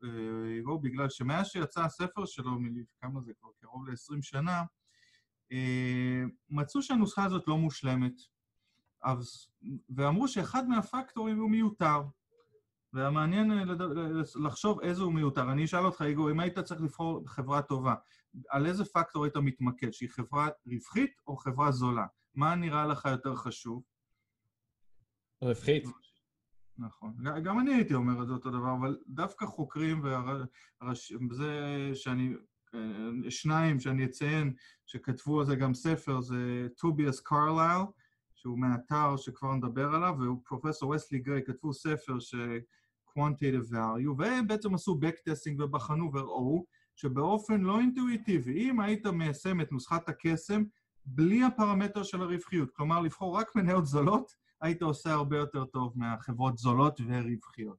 אה, 0.05 0.79
בגלל 0.83 1.09
שמאז 1.09 1.47
שיצא 1.47 1.85
הספר 1.85 2.25
שלו, 2.25 2.51
כמה 3.01 3.21
זה 3.21 3.33
כבר, 3.41 3.51
קרוב 3.61 3.89
ל-20 3.89 4.23
שנה, 4.23 4.63
אה, 5.53 6.23
מצאו 6.51 6.83
שהנוסחה 6.83 7.25
הזאת 7.25 7.49
לא 7.49 7.59
מושלמת, 7.59 8.13
ואמרו 9.97 10.29
שאחד 10.29 10.69
מהפקטורים 10.69 11.39
הוא 11.39 11.51
מיותר. 11.51 12.03
והמעניין 12.93 13.53
אה, 13.53 13.65
לחשוב 14.35 14.81
איזה 14.81 15.03
הוא 15.03 15.13
מיותר. 15.13 15.53
אני 15.53 15.65
אשאל 15.65 15.87
אותך, 15.87 16.03
איגור, 16.03 16.31
אם 16.31 16.41
היית 16.41 16.59
צריך 16.59 16.81
לבחור 16.81 17.23
חברה 17.27 17.63
טובה, 17.63 17.95
על 18.49 18.67
איזה 18.67 18.85
פקטור 18.85 19.25
היית 19.25 19.37
מתמקד? 19.37 19.93
שהיא 19.93 20.09
חברה 20.09 20.49
רווחית 20.67 21.11
או 21.27 21.37
חברה 21.37 21.73
זולה? 21.73 22.07
מה 22.35 22.55
נראה 22.55 22.87
לך 22.87 23.05
יותר 23.05 23.37
חשוב? 23.37 23.83
רווחית. 25.43 25.85
נכון. 26.79 27.15
גם 27.45 27.61
אני 27.61 27.75
הייתי 27.75 27.95
אומר 27.95 28.23
את 28.23 28.27
זה 28.27 28.33
אותו 28.33 28.51
דבר, 28.51 28.75
אבל 28.81 28.99
דווקא 29.07 29.47
חוקרים, 29.47 30.05
וזה 31.31 31.91
שאני 31.95 32.35
אה, 32.75 33.31
שניים 33.31 33.81
שאני 33.81 34.05
אציין, 34.05 34.55
שכתבו 34.87 35.41
על 35.41 35.47
זה 35.47 35.57
גם 35.57 35.75
ספר, 35.75 36.21
זה 36.21 36.69
טוביאס 36.77 37.21
קרליל, 37.21 37.83
שהוא 38.35 38.59
מהאתר 38.59 39.17
שכבר 39.17 39.55
נדבר 39.55 39.95
עליו, 39.95 40.15
ופרופסור 40.21 40.91
וסלי 40.91 41.19
גריי 41.19 41.45
כתבו 41.45 41.73
ספר 41.73 42.19
ש... 42.21 42.35
quantitative 43.19 43.73
value, 43.73 44.15
והם 44.19 44.47
בעצם 44.47 44.75
עשו 44.75 44.99
backtasting 45.03 45.63
ובחנו 45.63 46.11
וראו 46.15 46.67
שבאופן 46.97 47.61
לא 47.61 47.81
אינטואיטיבי, 47.81 48.71
אם 48.71 48.81
היית 48.81 49.07
מיישם 49.07 49.61
את 49.61 49.73
נוסחת 49.73 50.09
הקסם 50.09 50.63
בלי 51.07 51.45
הפרמטר 51.45 52.03
של 52.03 52.23
הרווחיות, 52.23 52.71
כלומר 52.71 53.01
לבחור 53.01 53.39
רק 53.39 53.57
מניות 53.57 53.87
זולות, 53.87 54.33
היית 54.61 54.83
עושה 54.83 55.13
הרבה 55.13 55.37
יותר 55.37 55.65
טוב 55.65 55.93
מהחברות 55.97 56.59
זולות 56.59 57.01
ורווחיות. 57.07 57.77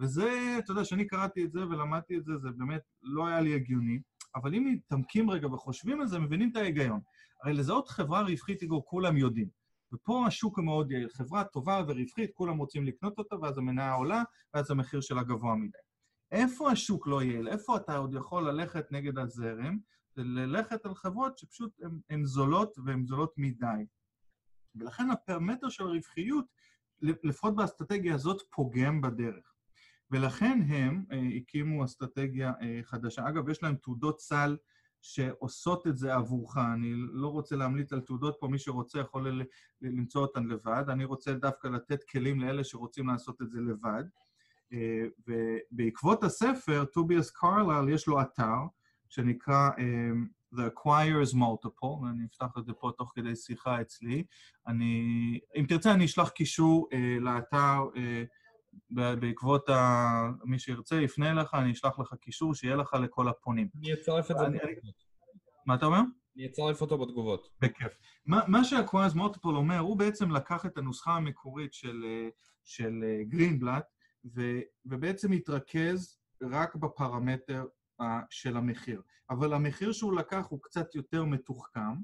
וזה, 0.00 0.56
אתה 0.58 0.72
יודע, 0.72 0.82
כשאני 0.82 1.06
קראתי 1.06 1.44
את 1.44 1.52
זה 1.52 1.60
ולמדתי 1.60 2.16
את 2.16 2.24
זה, 2.24 2.32
זה 2.36 2.48
באמת 2.56 2.82
לא 3.02 3.26
היה 3.26 3.40
לי 3.40 3.54
הגיוני. 3.54 3.98
אבל 4.34 4.54
אם 4.54 4.64
מתעמקים 4.72 5.30
רגע 5.30 5.46
וחושבים 5.46 6.00
על 6.00 6.06
זה, 6.06 6.18
מבינים 6.18 6.50
את 6.50 6.56
ההיגיון. 6.56 7.00
הרי 7.42 7.52
לזהות 7.52 7.88
חברה 7.88 8.20
רווחית, 8.22 8.62
איגור, 8.62 8.84
כולם 8.86 9.16
יודעים. 9.16 9.48
ופה 9.92 10.26
השוק 10.26 10.58
מאוד 10.58 10.90
יעיל. 10.90 11.08
חברה 11.08 11.44
טובה 11.44 11.82
ורווחית, 11.88 12.30
כולם 12.34 12.58
רוצים 12.58 12.86
לקנות 12.86 13.18
אותה, 13.18 13.36
ואז 13.42 13.58
המניה 13.58 13.92
עולה, 13.92 14.22
ואז 14.54 14.70
המחיר 14.70 15.00
שלה 15.00 15.22
גבוה 15.22 15.54
מדי. 15.54 15.78
איפה 16.32 16.70
השוק 16.70 17.06
לא 17.06 17.22
יעיל? 17.22 17.48
איפה 17.48 17.76
אתה 17.76 17.96
עוד 17.96 18.14
יכול 18.14 18.48
ללכת 18.48 18.84
נגד 18.90 19.18
הזרם? 19.18 19.78
ללכת 20.18 20.86
על 20.86 20.94
חברות 20.94 21.38
שפשוט 21.38 21.80
הן 22.10 22.24
זולות 22.24 22.78
והן 22.84 23.06
זולות 23.06 23.34
מדי. 23.36 23.86
ולכן 24.74 25.10
הפרמטר 25.10 25.68
של 25.68 25.84
הרווחיות, 25.84 26.44
לפחות 27.02 27.56
באסטרטגיה 27.56 28.14
הזאת, 28.14 28.42
פוגם 28.50 29.00
בדרך. 29.00 29.54
ולכן 30.10 30.60
הם 30.68 31.04
אה, 31.12 31.28
הקימו 31.36 31.84
אסטרטגיה 31.84 32.52
אה, 32.62 32.80
חדשה. 32.82 33.28
אגב, 33.28 33.48
יש 33.48 33.62
להם 33.62 33.76
תעודות 33.76 34.20
סל 34.20 34.56
שעושות 35.02 35.86
את 35.86 35.98
זה 35.98 36.14
עבורך. 36.14 36.56
אני 36.56 36.92
לא 36.96 37.28
רוצה 37.28 37.56
להמליץ 37.56 37.92
על 37.92 38.00
תעודות 38.00 38.36
פה, 38.40 38.48
מי 38.48 38.58
שרוצה 38.58 38.98
יכול 38.98 39.42
למצוא 39.82 40.22
אותן 40.22 40.44
לבד. 40.46 40.84
אני 40.88 41.04
רוצה 41.04 41.32
דווקא 41.32 41.68
לתת 41.68 42.04
כלים 42.04 42.40
לאלה 42.40 42.64
שרוצים 42.64 43.06
לעשות 43.06 43.42
את 43.42 43.50
זה 43.50 43.60
לבד. 43.60 44.04
אה, 44.72 45.06
ובעקבות 45.28 46.24
הספר, 46.24 46.84
טוביאס 46.84 47.30
קרלל, 47.30 47.88
יש 47.88 48.06
לו 48.06 48.20
אתר 48.20 48.58
שנקרא 49.08 49.70
The 50.54 50.58
Acquires 50.58 51.34
Multiple, 51.34 52.02
ואני 52.02 52.26
אפתח 52.26 52.58
את 52.58 52.64
זה 52.64 52.72
פה 52.72 52.90
תוך 52.98 53.12
כדי 53.14 53.36
שיחה 53.36 53.80
אצלי. 53.80 54.24
אני, 54.66 55.40
אם 55.56 55.64
תרצה, 55.68 55.94
אני 55.94 56.04
אשלח 56.04 56.28
קישור 56.28 56.88
לאתר 57.20 57.80
בעקבות 58.90 59.68
ה... 59.68 60.30
מי 60.44 60.58
שירצה 60.58 60.96
יפנה 60.96 61.30
אליך, 61.30 61.54
אני 61.54 61.72
אשלח 61.72 61.98
לך 61.98 62.14
קישור 62.20 62.54
שיהיה 62.54 62.76
לך 62.76 62.94
לכל 62.94 63.28
הפונים. 63.28 63.68
אני 63.76 63.92
אצרף 63.92 64.30
את 64.30 64.36
זה 64.38 64.44
בתגובות. 64.44 65.04
מה 65.66 65.74
אתה 65.74 65.86
אומר? 65.86 66.00
אני 66.36 66.46
אצרף 66.46 66.80
אותו 66.80 66.98
בתגובות. 66.98 67.48
בכיף. 67.60 67.92
מה, 68.26 68.40
מה 68.48 68.60
מוטופול 69.14 69.56
אומר, 69.56 69.78
הוא 69.78 69.96
בעצם 69.96 70.30
לקח 70.30 70.66
את 70.66 70.78
הנוסחה 70.78 71.16
המקורית 71.16 71.72
של, 71.72 72.04
של 72.64 73.04
גרינבלט, 73.22 73.84
ו, 74.34 74.60
ובעצם 74.86 75.32
התרכז 75.32 76.18
רק 76.42 76.74
בפרמטר 76.74 77.64
של 78.30 78.56
המחיר. 78.56 79.02
אבל 79.30 79.52
המחיר 79.52 79.92
שהוא 79.92 80.12
לקח 80.12 80.46
הוא 80.48 80.62
קצת 80.62 80.94
יותר 80.94 81.24
מתוחכם, 81.24 81.94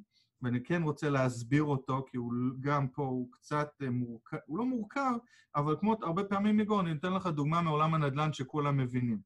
ואני 0.42 0.62
כן 0.62 0.82
רוצה 0.82 1.10
להסביר 1.10 1.62
אותו, 1.62 2.04
כי 2.10 2.16
הוא 2.16 2.32
גם 2.60 2.88
פה, 2.88 3.02
הוא 3.02 3.32
קצת 3.32 3.68
אה, 3.82 3.90
מורכב, 3.90 4.36
הוא 4.46 4.58
לא 4.58 4.64
מורכב, 4.64 5.12
אבל 5.56 5.76
כמו 5.80 5.96
הרבה 6.02 6.24
פעמים 6.24 6.56
מגור, 6.56 6.80
אני 6.80 6.92
אתן 6.92 7.12
לך 7.12 7.26
דוגמה 7.26 7.62
מעולם 7.62 7.94
הנדל"ן 7.94 8.32
שכולם 8.32 8.76
מבינים, 8.76 9.20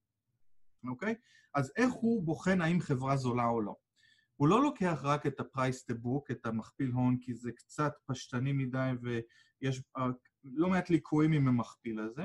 אוקיי? 0.89 1.15
אז 1.55 1.73
איך 1.77 1.93
הוא 1.93 2.23
בוחן 2.23 2.61
האם 2.61 2.81
חברה 2.81 3.17
זולה 3.17 3.47
או 3.47 3.61
לא? 3.61 3.75
הוא 4.37 4.49
לא 4.49 4.63
לוקח 4.63 5.01
רק 5.03 5.27
את 5.27 5.41
ה-price 5.41 5.93
to 5.93 5.95
book, 5.95 6.23
את 6.31 6.47
המכפיל 6.47 6.91
הון, 6.91 7.17
כי 7.21 7.35
זה 7.35 7.53
קצת 7.53 7.93
פשטני 8.07 8.53
מדי 8.53 8.91
ויש 9.03 9.83
uh, 9.99 10.03
לא 10.45 10.69
מעט 10.69 10.91
ליקויים 10.91 11.33
עם 11.33 11.49
המכפיל 11.49 12.01
הזה. 12.01 12.23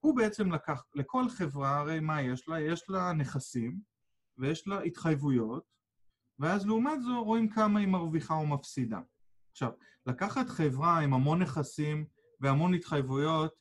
הוא 0.00 0.16
בעצם 0.16 0.52
לקח, 0.52 0.84
לכל 0.94 1.28
חברה, 1.28 1.78
הרי 1.78 2.00
מה 2.00 2.22
יש 2.22 2.48
לה? 2.48 2.60
יש 2.60 2.84
לה 2.88 3.12
נכסים 3.12 3.80
ויש 4.38 4.68
לה 4.68 4.80
התחייבויות, 4.80 5.64
ואז 6.38 6.66
לעומת 6.66 7.02
זו 7.02 7.24
רואים 7.24 7.48
כמה 7.48 7.80
היא 7.80 7.88
מרוויחה 7.88 8.34
או 8.34 8.46
מפסידה. 8.46 9.00
עכשיו, 9.50 9.70
לקחת 10.06 10.48
חברה 10.48 10.98
עם 10.98 11.14
המון 11.14 11.42
נכסים 11.42 12.04
והמון 12.40 12.74
התחייבויות, 12.74 13.54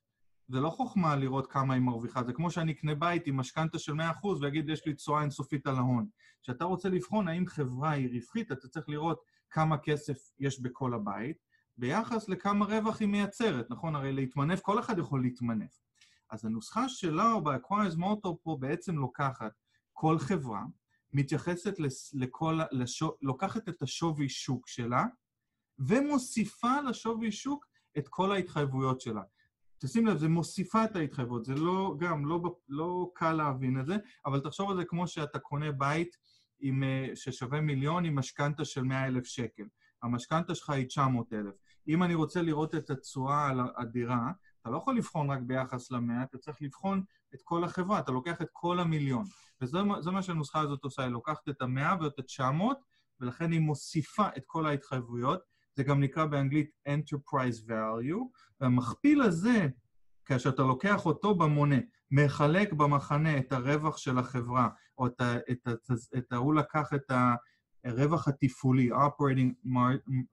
זה 0.47 0.59
לא 0.59 0.69
חוכמה 0.69 1.15
לראות 1.15 1.51
כמה 1.51 1.73
היא 1.73 1.81
מרוויחה, 1.81 2.23
זה 2.23 2.33
כמו 2.33 2.51
שאני 2.51 2.71
אקנה 2.71 2.95
בית 2.95 3.27
עם 3.27 3.37
משכנתה 3.37 3.79
של 3.79 3.93
100% 3.93 3.95
ואגיד, 4.41 4.69
יש 4.69 4.85
לי 4.85 4.93
תשואה 4.93 5.21
אינסופית 5.21 5.67
על 5.67 5.75
ההון. 5.75 6.07
כשאתה 6.41 6.65
רוצה 6.65 6.89
לבחון 6.89 7.27
האם 7.27 7.47
חברה 7.47 7.91
היא 7.91 8.09
רווחית, 8.13 8.51
אתה 8.51 8.67
צריך 8.67 8.89
לראות 8.89 9.21
כמה 9.49 9.77
כסף 9.77 10.31
יש 10.39 10.61
בכל 10.61 10.93
הבית, 10.93 11.37
ביחס 11.77 12.29
לכמה 12.29 12.65
רווח 12.65 12.99
היא 12.99 13.07
מייצרת, 13.07 13.65
נכון? 13.69 13.95
הרי 13.95 14.13
להתמנף, 14.13 14.61
כל 14.61 14.79
אחד 14.79 14.97
יכול 14.97 15.21
להתמנף. 15.21 15.79
אז 16.29 16.45
הנוסחה 16.45 16.89
שלה 16.89 17.39
ב-Acquires 17.43 17.97
Motor 17.97 18.35
פה 18.43 18.57
בעצם 18.59 18.97
לוקחת 18.97 19.51
כל 19.93 20.19
חברה, 20.19 20.63
מתייחסת 21.13 21.73
לכל, 22.13 22.59
לשו, 22.71 23.15
לוקחת 23.21 23.69
את 23.69 23.81
השווי 23.81 24.29
שוק 24.29 24.67
שלה 24.67 25.05
ומוסיפה 25.79 26.81
לשווי 26.81 27.31
שוק 27.31 27.65
את 27.97 28.07
כל 28.07 28.31
ההתחייבויות 28.31 29.01
שלה. 29.01 29.21
תשים 29.77 30.07
לב, 30.07 30.17
זה 30.17 30.29
מוסיפה 30.29 30.83
את 30.83 30.95
ההתחייבות, 30.95 31.45
זה 31.45 31.55
לא, 31.55 31.95
גם 31.99 32.25
לא, 32.25 32.55
לא 32.69 33.11
קל 33.15 33.33
להבין 33.33 33.79
את 33.79 33.85
זה, 33.85 33.97
אבל 34.25 34.39
תחשוב 34.39 34.69
על 34.69 34.77
זה 34.77 34.85
כמו 34.85 35.07
שאתה 35.07 35.39
קונה 35.39 35.71
בית 35.71 36.17
עם, 36.59 36.83
אה, 36.83 37.07
ששווה 37.15 37.61
מיליון 37.61 38.05
עם 38.05 38.15
משכנתה 38.15 38.65
של 38.65 38.83
100 38.83 39.07
אלף 39.07 39.25
שקל. 39.25 39.63
המשכנתה 40.03 40.55
שלך 40.55 40.69
היא 40.69 40.87
900,000. 40.87 41.53
אם 41.87 42.03
אני 42.03 42.13
רוצה 42.13 42.41
לראות 42.41 42.75
את 42.75 42.89
התשואה 42.89 43.47
על 43.47 43.59
הדירה, 43.77 44.31
אתה 44.61 44.69
לא 44.69 44.77
יכול 44.77 44.97
לבחון 44.97 45.31
רק 45.31 45.39
ביחס 45.41 45.91
למאה, 45.91 46.23
אתה 46.23 46.37
צריך 46.37 46.57
לבחון 46.61 47.03
את 47.33 47.39
כל 47.43 47.63
החברה, 47.63 47.99
אתה 47.99 48.11
לוקח 48.11 48.41
את 48.41 48.47
כל 48.53 48.79
המיליון. 48.79 49.23
וזה 49.61 50.11
מה 50.11 50.21
שהנוסחה 50.21 50.59
הזאת 50.59 50.83
עושה, 50.83 51.01
היא 51.03 51.11
לוקחת 51.11 51.49
את 51.49 51.61
המאה 51.61 51.95
ואת 52.01 52.19
ה-900, 52.19 52.63
ולכן 53.19 53.51
היא 53.51 53.59
מוסיפה 53.59 54.27
את 54.37 54.43
כל 54.45 54.65
ההתחייבויות. 54.65 55.41
זה 55.75 55.83
גם 55.83 55.99
נקרא 55.99 56.25
באנגלית 56.25 56.69
Enterprise 56.89 57.69
Value, 57.69 58.39
והמכפיל 58.61 59.21
הזה, 59.21 59.67
כאשר 60.25 60.49
אתה 60.49 60.61
לוקח 60.61 61.05
אותו 61.05 61.35
במונה, 61.35 61.75
מחלק 62.11 62.73
במחנה 62.73 63.37
את 63.37 63.51
הרווח 63.51 63.97
של 63.97 64.17
החברה, 64.17 64.69
או 64.97 65.07
את 65.07 65.21
ה... 65.21 65.37
את 65.51 65.67
ה, 65.67 65.71
את 66.17 66.33
ה 66.33 66.35
הוא 66.35 66.53
לקח 66.53 66.93
את 66.93 67.11
הרווח 67.85 68.27
התפעולי, 68.27 68.89
Operating 68.91 69.67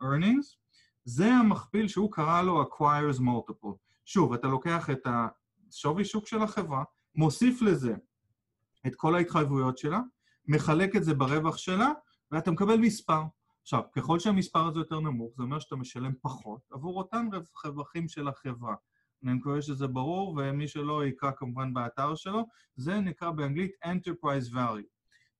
Earnings, 0.03 0.57
זה 1.05 1.27
המכפיל 1.27 1.89
שהוא 1.89 2.12
קרא 2.12 2.43
לו 2.43 2.62
Acquires 2.62 3.19
Multiple. 3.19 3.86
שוב, 4.07 4.33
אתה 4.33 4.49
לוקח 4.49 4.90
את 4.90 5.07
השווי 5.07 6.05
שוק 6.05 6.27
של 6.27 6.42
החברה, 6.42 6.85
מוסיף 7.14 7.62
לזה 7.62 7.95
את 8.87 8.95
כל 8.95 9.14
ההתחייבויות 9.14 9.79
שלה, 9.79 10.01
מחלק 10.49 10.97
את 10.97 11.05
זה 11.05 11.14
ברווח 11.14 11.57
שלה, 11.57 11.92
ואתה 12.31 12.51
מקבל 12.51 12.77
מספר. 12.77 13.23
עכשיו, 13.62 13.83
ככל 13.92 14.19
שהמספר 14.19 14.66
הזה 14.66 14.81
יותר 14.81 15.01
נמוך, 15.01 15.33
זה 15.37 15.42
אומר 15.42 15.59
שאתה 15.59 15.77
משלם 15.77 16.12
פחות 16.23 16.61
עבור 16.71 16.99
אותם 16.99 17.29
רווחים 17.64 18.09
של 18.09 18.29
החברה. 18.29 18.75
אני 19.25 19.33
מקווה 19.33 19.62
שזה 19.62 19.87
ברור, 19.87 20.38
ומי 20.38 20.69
שלא 20.69 21.07
יקרא 21.07 21.31
כמובן 21.37 21.75
באתר 21.75 22.14
שלו, 22.14 22.47
זה 22.77 23.01
נקרא 23.01 23.31
באנגלית 23.31 23.71
Enterprise 23.85 24.53
Value. 24.55 24.96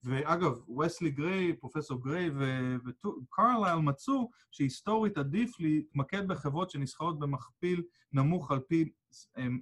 ואגב, 0.07 0.71
וסלי 0.79 1.11
גריי, 1.11 1.57
פרופסור 1.57 2.03
גריי 2.03 2.31
וקרלייל 2.85 3.79
מצאו 3.79 4.31
שהיסטורית 4.51 5.19
עדיף 5.19 5.61
להתמקד 5.61 6.29
בחברות 6.29 6.71
שנסחרות 6.71 7.19
במכפיל 7.19 7.83
נמוך 8.13 8.51
על 8.51 8.61
פי, 8.61 8.93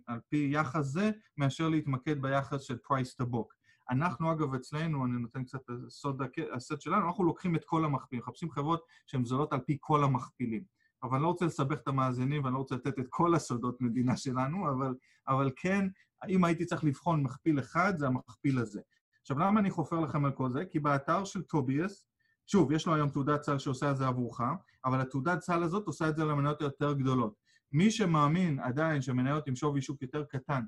על 0.07 0.21
פי 0.29 0.49
יחס 0.53 0.85
זה, 0.85 1.11
מאשר 1.37 1.69
להתמקד 1.69 2.23
ביחס 2.23 2.63
של 2.63 2.77
price 2.77 3.15
to 3.15 3.27
book. 3.27 3.55
אנחנו, 3.91 4.33
אגב, 4.33 4.55
אצלנו, 4.55 5.05
אני 5.05 5.13
נותן 5.13 5.45
קצת 5.45 5.63
סוד 5.89 6.23
הסטאפ 6.53 6.81
שלנו, 6.81 7.07
אנחנו 7.07 7.25
לוקחים 7.25 7.57
את 7.57 7.65
כל 7.65 7.85
המכפילים, 7.85 8.23
מחפשים 8.23 8.51
חברות 8.51 8.83
שהן 9.07 9.25
זולות 9.25 9.53
על 9.53 9.61
פי 9.61 9.77
כל 9.81 10.05
המכפילים. 10.05 10.65
אבל 11.03 11.15
אני 11.15 11.23
לא 11.23 11.29
רוצה 11.29 11.45
לסבך 11.45 11.79
את 11.79 11.89
המאזינים 11.89 12.45
ואני 12.45 12.55
לא 12.55 12.59
רוצה 12.59 12.75
לתת 12.75 12.99
את 12.99 13.07
כל 13.11 13.35
הסודות 13.35 13.81
מדינה 13.81 14.17
שלנו, 14.17 14.71
אבל, 14.71 14.95
אבל 15.29 15.51
כן, 15.57 15.89
אם 16.29 16.45
הייתי 16.45 16.65
צריך 16.65 16.85
לבחון 16.85 17.23
מכפיל 17.23 17.59
אחד, 17.59 17.99
זה 17.99 18.07
המכפיל 18.07 18.59
הזה. 18.59 18.81
עכשיו, 19.25 19.39
למה 19.39 19.61
אני 19.61 19.71
חופר 19.71 20.01
לכם 20.01 20.25
על 20.25 20.33
כל 20.33 20.51
זה? 20.51 20.65
כי 20.65 20.79
באתר 20.79 21.25
של 21.25 21.43
טוביאס, 21.43 22.07
שוב, 22.47 22.73
יש 22.73 22.87
לו 22.87 22.95
היום 22.95 23.09
תעודת 23.09 23.43
סל 23.43 23.59
שעושה 23.59 23.91
את 23.91 23.97
זה 23.97 24.07
עבורך, 24.07 24.41
אבל 24.85 25.01
התעודת 25.01 25.41
סל 25.41 25.63
הזאת 25.63 25.87
עושה 25.87 26.09
את 26.09 26.17
זה 26.17 26.25
למניות 26.25 26.61
היותר 26.61 26.93
גדולות. 26.93 27.35
מי 27.73 27.91
שמאמין 27.91 28.61
עדיין 28.61 29.03
שמניות 29.03 29.49
עם 29.49 29.57
שווי 29.57 29.83
שוק 29.83 30.03
יותר 30.03 30.25
קטן 30.25 30.61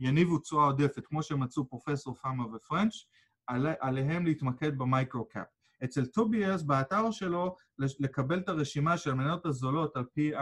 יניבו 0.00 0.38
תשואה 0.38 0.64
עודפת, 0.64 1.06
כמו 1.06 1.22
שמצאו 1.22 1.68
פרופסור 1.68 2.14
פאמה 2.14 2.44
ופרנץ', 2.46 2.94
עלי, 3.46 3.72
עליהם 3.80 4.26
להתמקד 4.26 4.78
במיקרו-קאפ. 4.78 5.46
אצל 5.84 6.06
טוביאס, 6.06 6.62
באתר 6.62 7.10
שלו, 7.10 7.56
לקבל 7.78 8.38
את 8.38 8.48
הרשימה 8.48 8.96
של 8.96 9.10
המניות 9.10 9.46
הזולות 9.46 9.96
על 9.96 10.04
פי 10.14 10.32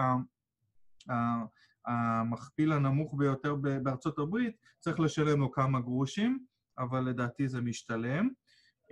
המכפיל 1.87 2.73
הנמוך 2.73 3.15
ביותר 3.19 3.55
בארצות 3.83 4.19
הברית, 4.19 4.57
צריך 4.79 5.01
לשלם 5.01 5.41
לו 5.41 5.53
כמה 5.53 5.81
גרושים, 5.81 6.50
אבל 6.81 7.01
לדעתי 7.01 7.49
זה 7.49 7.61
משתלם. 7.61 8.29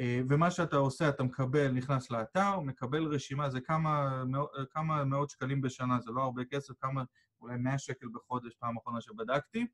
אה, 0.01 0.21
ומה 0.29 0.51
שאתה 0.51 0.77
עושה, 0.77 1.09
אתה 1.09 1.23
מקבל, 1.23 1.71
נכנס 1.71 2.11
לאתר, 2.11 2.61
מקבל 2.61 3.05
רשימה, 3.05 3.51
זה 3.51 3.61
כמה, 3.61 4.23
כמה 4.71 5.05
מאות 5.05 5.31
שקלים 5.31 5.61
בשנה, 5.61 6.01
זה 6.01 6.11
לא 6.11 6.23
הרבה 6.23 6.43
כסף, 6.45 6.75
כמה, 6.81 7.03
אולי 7.41 7.57
100 7.57 7.79
שקל 7.79 8.07
בחודש, 8.15 8.55
פעם 8.59 8.77
אחרונה 8.77 9.01
שבדקתי. 9.01 9.67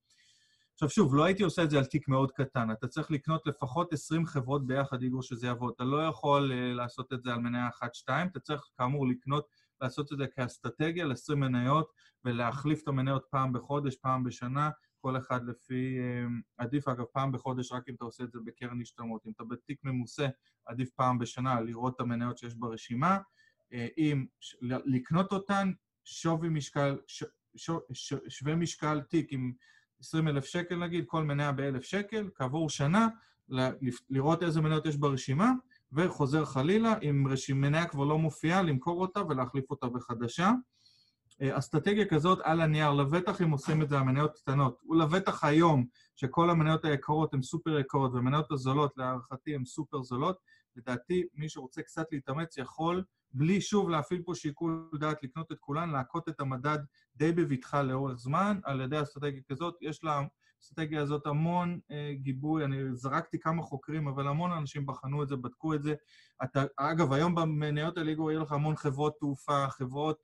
עכשיו 0.74 0.90
שוב, 0.90 1.14
לא 1.14 1.24
הייתי 1.24 1.42
עושה 1.42 1.62
את 1.62 1.70
זה 1.70 1.78
על 1.78 1.84
תיק 1.84 2.08
מאוד 2.08 2.32
קטן, 2.32 2.70
אתה 2.70 2.88
צריך 2.88 3.10
לקנות 3.10 3.46
לפחות 3.46 3.92
20 3.92 4.26
חברות 4.26 4.66
ביחד, 4.66 5.02
איגור, 5.02 5.22
שזה 5.22 5.46
יעבוד. 5.46 5.72
אתה 5.76 5.84
לא 5.84 6.06
יכול 6.06 6.52
uh, 6.52 6.76
לעשות 6.76 7.12
את 7.12 7.22
זה 7.22 7.32
על 7.32 7.38
מניה 7.38 7.68
אחת-שתיים, 7.68 8.28
אתה 8.28 8.40
צריך 8.40 8.62
כאמור 8.78 9.08
לקנות, 9.08 9.46
לעשות 9.80 10.12
את 10.12 10.18
זה 10.18 10.26
כאסטרטגיה 10.26 11.04
ל-20 11.04 11.34
מניות 11.34 11.92
ולהחליף 12.24 12.82
את 12.82 12.88
המניות 12.88 13.24
פעם 13.30 13.52
בחודש, 13.52 13.96
פעם 13.96 14.24
בשנה, 14.24 14.70
כל 15.04 15.16
אחד 15.16 15.48
לפי... 15.48 15.98
Uh, 15.98 16.30
עדיף 16.58 16.88
אגב 16.88 17.04
פעם 17.04 17.32
בחודש 17.32 17.72
רק 17.72 17.88
אם 17.88 17.94
אתה 17.94 18.04
עושה 18.04 18.24
את 18.24 18.32
זה 18.32 18.38
בקרן 18.44 18.80
השתלמות. 18.80 19.26
אם 19.26 19.32
אתה 19.36 19.44
בתיק 19.44 19.78
ממוסה, 19.84 20.26
עדיף 20.66 20.90
פעם 20.90 21.18
בשנה 21.18 21.60
לראות 21.60 21.94
את 21.96 22.00
המניות 22.00 22.38
שיש 22.38 22.54
ברשימה. 22.54 23.18
Uh, 23.18 23.76
אם 23.98 24.26
לקנות 24.62 25.32
אותן, 25.32 25.72
שווי 26.04 26.48
משקל, 26.48 26.98
ש, 27.06 27.24
ש, 27.56 27.70
ש, 27.92 28.14
שווה 28.28 28.54
משקל 28.54 29.00
תיק 29.00 29.32
עם 29.32 29.52
20 30.00 30.28
אלף 30.28 30.44
שקל 30.44 30.76
נגיד, 30.76 31.04
כל 31.06 31.24
מניה 31.24 31.52
באלף 31.52 31.82
שקל, 31.82 32.30
כעבור 32.34 32.70
שנה, 32.70 33.08
לראות 34.10 34.42
איזה 34.42 34.60
מניות 34.60 34.86
יש 34.86 34.96
ברשימה, 34.96 35.52
וחוזר 35.92 36.44
חלילה, 36.44 36.94
אם 37.02 37.26
מניה 37.54 37.86
כבר 37.86 38.04
לא 38.04 38.18
מופיעה, 38.18 38.62
למכור 38.62 39.00
אותה 39.00 39.20
ולהחליף 39.28 39.70
אותה 39.70 39.86
בחדשה. 39.88 40.52
אה, 41.42 41.58
אסטרטגיה 41.58 42.06
כזאת 42.06 42.38
על 42.42 42.60
הנייר, 42.60 42.92
לבטח 42.92 43.42
אם 43.42 43.50
עושים 43.50 43.82
את 43.82 43.88
זה 43.88 43.96
על 43.96 44.02
מניות 44.02 44.34
קטנות. 44.36 44.80
ולבטח 44.90 45.44
היום, 45.44 45.86
שכל 46.16 46.50
המניות 46.50 46.84
היקרות 46.84 47.34
הן 47.34 47.42
סופר 47.42 47.78
יקרות, 47.78 48.12
והמניות 48.14 48.52
הזולות, 48.52 48.92
להערכתי, 48.96 49.54
הן 49.54 49.64
סופר 49.64 50.02
זולות, 50.02 50.38
לדעתי, 50.76 51.24
מי 51.34 51.48
שרוצה 51.48 51.82
קצת 51.82 52.06
להתאמץ 52.12 52.58
יכול 52.58 53.04
בלי 53.34 53.60
שוב 53.60 53.90
להפעיל 53.90 54.22
פה 54.24 54.34
שיקול 54.34 54.90
דעת 55.00 55.22
לקנות 55.22 55.52
את 55.52 55.58
כולן, 55.60 55.90
להכות 55.90 56.28
את 56.28 56.40
המדד 56.40 56.78
די 57.16 57.32
בבטחה 57.32 57.82
לאורך 57.82 58.18
זמן 58.18 58.60
על 58.64 58.80
ידי 58.80 59.02
אסטרטגיה 59.02 59.40
כזאת. 59.48 59.74
יש 59.80 60.00
לאסטרטגיה 60.04 61.02
הזאת 61.02 61.26
המון 61.26 61.78
אה, 61.90 62.12
גיבוי, 62.14 62.64
אני 62.64 62.76
זרקתי 62.94 63.38
כמה 63.38 63.62
חוקרים, 63.62 64.08
אבל 64.08 64.28
המון 64.28 64.52
אנשים 64.52 64.86
בחנו 64.86 65.22
את 65.22 65.28
זה, 65.28 65.36
בדקו 65.36 65.74
את 65.74 65.82
זה. 65.82 65.94
אתה, 66.44 66.64
אגב, 66.76 67.12
היום 67.12 67.34
במניות 67.34 67.98
הליגו 67.98 68.30
יהיו 68.30 68.42
לך 68.42 68.52
המון 68.52 68.76
חברות 68.76 69.16
תעופה, 69.20 69.66
חברות 69.70 70.18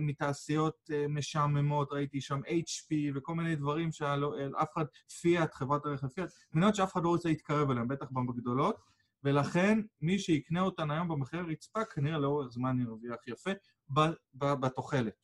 מתעשיות 0.00 0.90
אה, 0.92 1.06
משעממות, 1.08 1.92
ראיתי 1.92 2.20
שם 2.20 2.40
HP 2.46 2.94
וכל 3.14 3.34
מיני 3.34 3.56
דברים 3.56 3.92
שאף 3.92 4.68
אחד, 4.74 4.84
פיאט, 5.20 5.54
חברת 5.54 5.86
הרכב 5.86 6.08
פיאט, 6.08 6.28
מניות 6.54 6.74
שאף 6.74 6.92
אחד 6.92 7.04
לא 7.04 7.08
רוצה 7.08 7.28
להתקרב 7.28 7.70
אליהן, 7.70 7.88
בטח 7.88 8.06
בגדולות. 8.10 8.76
ולכן 9.24 9.80
מי 10.00 10.18
שיקנה 10.18 10.60
אותן 10.60 10.90
היום 10.90 11.08
במחיר 11.08 11.44
רצפה, 11.48 11.84
כנראה 11.84 12.18
לאורך 12.18 12.48
זמן 12.48 12.80
ירוויח 12.80 13.28
יפה 13.28 13.50
בתוחלת. 14.34 15.14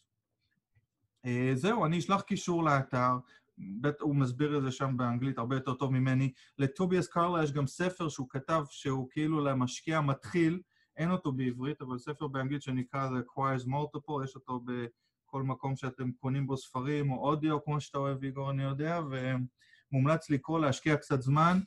אה, 1.27 1.51
זהו, 1.55 1.87
אני 1.87 1.99
אשלח 1.99 2.21
קישור 2.21 2.65
לאתר, 2.65 3.17
בית, 3.59 4.01
הוא 4.01 4.17
מסביר 4.17 4.59
את 4.59 4.63
זה 4.63 4.71
שם 4.71 4.97
באנגלית 4.97 5.39
הרבה 5.39 5.57
יותר 5.57 5.75
טוב 5.75 5.93
ממני. 5.93 6.33
לטוביאס 6.59 7.09
קרלה 7.09 7.45
יש 7.45 7.53
גם 7.53 7.67
ספר 7.67 8.09
שהוא 8.09 8.27
כתב 8.31 8.65
שהוא 8.71 9.09
כאילו 9.11 9.45
למשקיע 9.45 10.01
מתחיל, 10.01 10.61
אין 10.97 11.11
אותו 11.11 11.33
בעברית, 11.33 11.83
אבל 11.83 11.99
ספר 11.99 12.27
באנגלית 12.27 12.63
שנקרא 12.63 13.09
The 13.09 13.23
Acquires 13.23 13.67
Multiple, 13.67 14.25
יש 14.25 14.35
אותו 14.35 14.61
בכל 14.65 15.43
מקום 15.43 15.77
שאתם 15.77 16.13
קונים 16.13 16.47
בו 16.47 16.57
ספרים 16.57 17.11
או 17.11 17.29
אודיו, 17.29 17.65
כמו 17.65 17.81
שאתה 17.81 17.99
אוהב, 17.99 18.25
איגור, 18.25 18.51
אני 18.51 18.63
יודע, 18.63 19.01
ומומלץ 19.91 20.31
לקרוא, 20.31 20.61
להשקיע 20.61 20.97
קצת 20.97 21.23
זמן. 21.23 21.59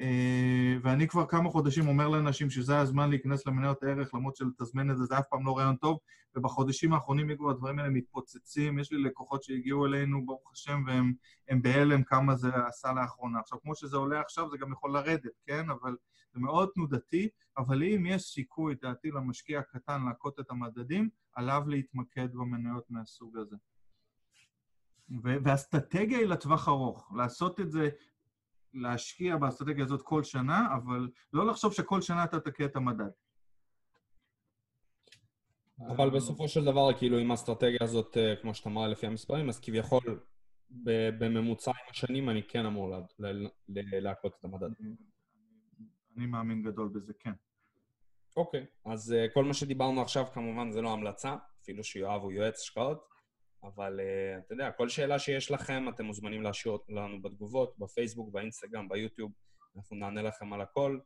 אה, 0.00 0.76
ואני 0.82 1.08
כבר 1.08 1.26
כמה 1.26 1.50
חודשים 1.50 1.88
אומר 1.88 2.08
לאנשים 2.08 2.50
שזה 2.50 2.78
הזמן 2.78 3.10
להיכנס 3.10 3.46
למניות 3.46 3.82
ערך, 3.82 4.14
למרות 4.14 4.36
שלתזמן 4.36 4.90
את 4.90 4.98
זה 4.98 5.04
זה 5.04 5.18
אף 5.18 5.24
פעם 5.30 5.46
לא 5.46 5.58
רעיון 5.58 5.76
טוב, 5.76 5.98
ובחודשים 6.34 6.92
האחרונים 6.92 7.30
יגרו 7.30 7.50
הדברים 7.50 7.78
האלה 7.78 7.90
מתפוצצים. 7.90 8.78
יש 8.78 8.92
לי 8.92 9.02
לקוחות 9.02 9.42
שהגיעו 9.42 9.86
אלינו, 9.86 10.26
ברוך 10.26 10.52
השם, 10.52 10.82
והם 10.86 11.62
בהלם 11.62 12.02
כמה 12.02 12.36
זה 12.36 12.48
עשה 12.68 12.92
לאחרונה. 12.92 13.40
עכשיו, 13.40 13.58
כמו 13.62 13.74
שזה 13.74 13.96
עולה 13.96 14.20
עכשיו, 14.20 14.50
זה 14.50 14.56
גם 14.56 14.72
יכול 14.72 14.92
לרדת, 14.92 15.32
כן? 15.46 15.70
אבל 15.70 15.96
זה 16.32 16.40
מאוד 16.40 16.68
תנודתי, 16.74 17.28
אבל 17.58 17.82
אם 17.82 18.06
יש 18.06 18.22
סיכוי, 18.22 18.74
דעתי, 18.74 19.10
למשקיע 19.10 19.60
הקטן 19.60 20.04
להכות 20.08 20.40
את 20.40 20.50
המדדים, 20.50 21.08
עליו 21.34 21.62
להתמקד 21.66 22.32
במניות 22.32 22.90
מהסוג 22.90 23.36
הזה. 23.36 23.56
והאסטרטגיה 25.22 26.18
היא 26.18 26.26
לטווח 26.26 26.68
ארוך, 26.68 27.12
לעשות 27.16 27.60
את 27.60 27.70
זה 27.70 27.88
להשקיע 28.74 29.36
באסטרטגיה 29.36 29.84
הזאת 29.84 30.02
כל 30.02 30.22
שנה, 30.22 30.66
אבל 30.76 31.08
לא 31.32 31.46
לחשוב 31.46 31.72
שכל 31.72 32.00
שנה 32.00 32.24
אתה 32.24 32.40
תכה 32.40 32.64
את 32.64 32.76
המדד. 32.76 33.10
אבל 35.88 36.10
בסופו 36.10 36.48
של 36.48 36.64
דבר, 36.64 36.98
כאילו, 36.98 37.18
עם 37.18 37.30
האסטרטגיה 37.30 37.78
הזאת, 37.80 38.16
אה, 38.16 38.36
כמו 38.36 38.54
שאתה 38.54 38.68
אמר, 38.68 38.88
לפי 38.88 39.06
המספרים, 39.06 39.48
אז 39.48 39.60
כביכול, 39.60 40.20
בממוצע 41.18 41.70
עם 41.70 41.90
השנים 41.90 42.30
אני 42.30 42.42
כן 42.42 42.66
אמור 42.66 42.94
להכות 43.68 44.34
את 44.40 44.44
המדד. 44.44 44.68
אני 46.16 46.26
מאמין 46.26 46.62
גדול 46.62 46.88
בזה, 46.88 47.12
כן. 47.18 47.32
אוקיי, 48.36 48.66
אז 48.84 49.12
אה, 49.12 49.26
כל 49.34 49.44
מה 49.44 49.54
שדיברנו 49.54 50.02
עכשיו, 50.02 50.26
כמובן, 50.32 50.70
זה 50.70 50.82
לא 50.82 50.92
המלצה, 50.92 51.36
אפילו 51.62 51.84
שיואב 51.84 52.22
הוא 52.22 52.32
יועץ 52.32 52.60
השקעות. 52.60 53.12
אבל 53.64 54.00
uh, 54.00 54.46
אתה 54.46 54.54
יודע, 54.54 54.70
כל 54.70 54.88
שאלה 54.88 55.18
שיש 55.18 55.50
לכם, 55.50 55.88
אתם 55.88 56.04
מוזמנים 56.04 56.42
להשאיר 56.42 56.78
לנו 56.88 57.22
בתגובות, 57.22 57.78
בפייסבוק, 57.78 58.32
באינסטגרם, 58.32 58.88
ביוטיוב, 58.88 59.32
אנחנו 59.76 59.96
נענה 59.96 60.22
לכם 60.22 60.52
על 60.52 60.60
הכל. 60.60 60.98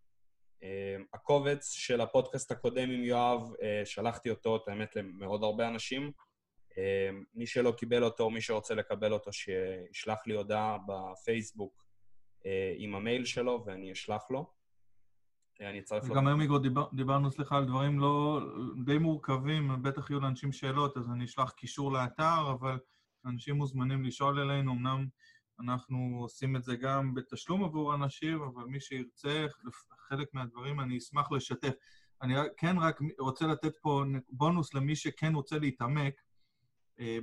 הקובץ 1.15 1.71
של 1.73 2.01
הפודקאסט 2.01 2.53
הקודם 2.53 2.91
עם 2.91 3.05
יואב, 3.05 3.53
שלחתי 3.85 4.31
אותו, 4.31 4.57
את 4.57 4.69
האמת, 4.69 4.97
למאוד 4.97 5.43
הרבה 5.43 5.69
אנשים. 5.69 6.13
מי 7.35 7.47
שלא 7.47 7.73
קיבל 7.73 8.05
אותו, 8.05 8.31
מי 8.31 8.41
שרוצה 8.41 8.75
לקבל 8.75 9.13
אותו, 9.13 9.33
שישלח 9.33 10.27
לי 10.27 10.35
הודעה 10.35 10.79
בפייסבוק 10.87 11.85
עם 12.77 12.95
המייל 12.95 13.25
שלו 13.25 13.65
ואני 13.67 13.93
אשלח 13.93 14.31
לו. 14.31 14.56
אני 15.61 15.79
אצרף 15.79 16.09
לו... 16.09 16.15
גם 16.15 16.27
היום, 16.27 16.57
דיבר, 16.63 16.87
דיברנו, 16.93 17.31
סליחה, 17.31 17.57
על 17.57 17.65
דברים 17.65 17.99
לא... 17.99 18.41
די 18.85 18.99
מורכבים, 18.99 19.83
בטח 19.83 20.11
יהיו 20.11 20.21
לאנשים 20.21 20.53
שאלות, 20.53 20.97
אז 20.97 21.11
אני 21.11 21.25
אשלח 21.25 21.51
קישור 21.51 21.93
לאתר, 21.93 22.51
אבל 22.51 22.79
אנשים 23.27 23.57
מוזמנים 23.57 24.05
לשאול 24.05 24.41
אלינו, 24.41 24.73
אמנם 24.73 25.07
אנחנו 25.61 26.19
עושים 26.21 26.57
את 26.57 26.65
זה 26.65 26.77
גם 26.77 27.15
בתשלום 27.15 27.65
עבור 27.65 27.95
אנשים, 27.95 28.43
אבל 28.43 28.65
מי 28.65 28.81
שירצה, 28.81 29.47
חלק 30.09 30.29
מהדברים 30.35 30.81
אני 30.81 30.99
אשמח 30.99 31.33
לשתף. 31.33 31.73
אני 32.23 32.35
כן 32.57 32.79
רק 32.79 33.01
רוצה 33.19 33.47
לתת 33.47 33.77
פה 33.77 34.05
בונוס 34.31 34.75
למי 34.75 34.97
שכן 34.97 35.35
רוצה 35.35 35.59
להתעמק. 35.59 36.15
אה, 37.01 37.19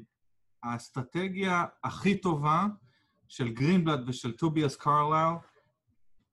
האסטרטגיה 0.63 1.65
הכי 1.83 2.17
טובה 2.17 2.65
של 3.27 3.49
גרינבלד 3.49 4.09
ושל 4.09 4.31
טוביאס 4.31 4.75
קרלאו 4.75 5.37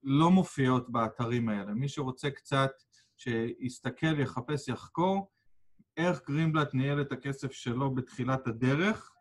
לא 0.03 0.31
מופיעות 0.31 0.89
באתרים 0.89 1.49
האלה. 1.49 1.73
מי 1.73 1.89
שרוצה 1.89 2.29
קצת 2.29 2.71
שיסתכל, 3.17 4.19
יחפש, 4.19 4.67
יחקור, 4.67 5.31
איך 5.97 6.21
גרינבלט 6.27 6.73
ניהל 6.73 7.01
את 7.01 7.11
הכסף 7.11 7.51
שלו 7.51 7.95
בתחילת 7.95 8.47
הדרך, 8.47 9.11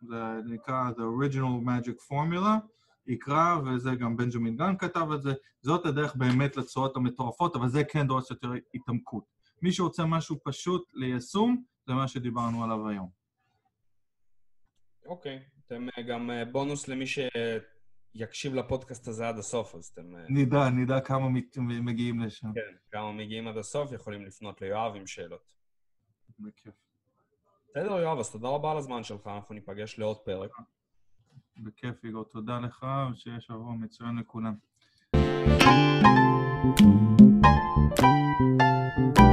זה 0.00 0.22
נקרא 0.44 0.90
The 0.90 1.00
Original 1.00 1.66
Magic 1.66 2.12
Formula, 2.12 2.68
יקרא, 3.06 3.56
וזה 3.66 3.94
גם 3.94 4.16
בנג'מין 4.16 4.56
גן 4.56 4.76
כתב 4.78 5.12
את 5.14 5.22
זה, 5.22 5.32
זאת 5.60 5.86
הדרך 5.86 6.16
באמת 6.16 6.56
לתשואות 6.56 6.96
המטורפות, 6.96 7.56
אבל 7.56 7.68
זה 7.68 7.84
כן 7.84 8.06
דורש 8.06 8.30
יותר 8.30 8.52
התעמקות. 8.74 9.24
מי 9.62 9.72
שרוצה 9.72 10.04
משהו 10.04 10.36
פשוט 10.44 10.90
ליישום, 10.94 11.62
זה 11.86 11.94
מה 11.94 12.08
שדיברנו 12.08 12.64
עליו 12.64 12.88
היום. 12.88 13.08
אוקיי, 15.06 15.36
okay. 15.36 15.58
אתם 15.66 15.86
גם 16.08 16.30
אה, 16.30 16.44
בונוס 16.44 16.88
למי 16.88 17.06
ש... 17.06 17.18
יקשיב 18.14 18.54
לפודקאסט 18.54 19.08
הזה 19.08 19.28
עד 19.28 19.38
הסוף, 19.38 19.74
אז 19.74 19.84
אתם... 19.84 20.16
אה, 20.16 20.24
נדע, 20.28 20.68
נדע 20.68 21.00
כמה 21.00 21.28
מגיעים 21.58 22.20
לשם. 22.20 22.52
כן, 22.54 22.76
כמה 22.90 23.12
מגיעים 23.12 23.48
עד 23.48 23.56
הסוף, 23.56 23.92
יכולים 23.92 24.24
לפנות 24.26 24.60
ליואב 24.60 24.96
עם 24.96 25.06
שאלות. 25.06 25.52
בכיף. 26.38 26.74
בסדר, 27.70 27.92
יואב, 27.92 28.18
אז 28.18 28.32
תודה 28.32 28.48
רבה 28.48 28.70
על 28.70 28.76
הזמן 28.76 29.02
שלך, 29.02 29.26
אנחנו 29.26 29.54
ניפגש 29.54 29.98
לעוד 29.98 30.18
פרק. 30.18 30.50
בכיף, 31.56 32.04
איגור. 32.04 32.24
תודה 32.24 32.58
לך, 32.58 32.86
ושיהיה 33.12 33.40
שבוע 33.40 33.72
מצוין 33.72 34.18
לכולם. 34.18 34.54
thank 38.90 39.18
you 39.18 39.27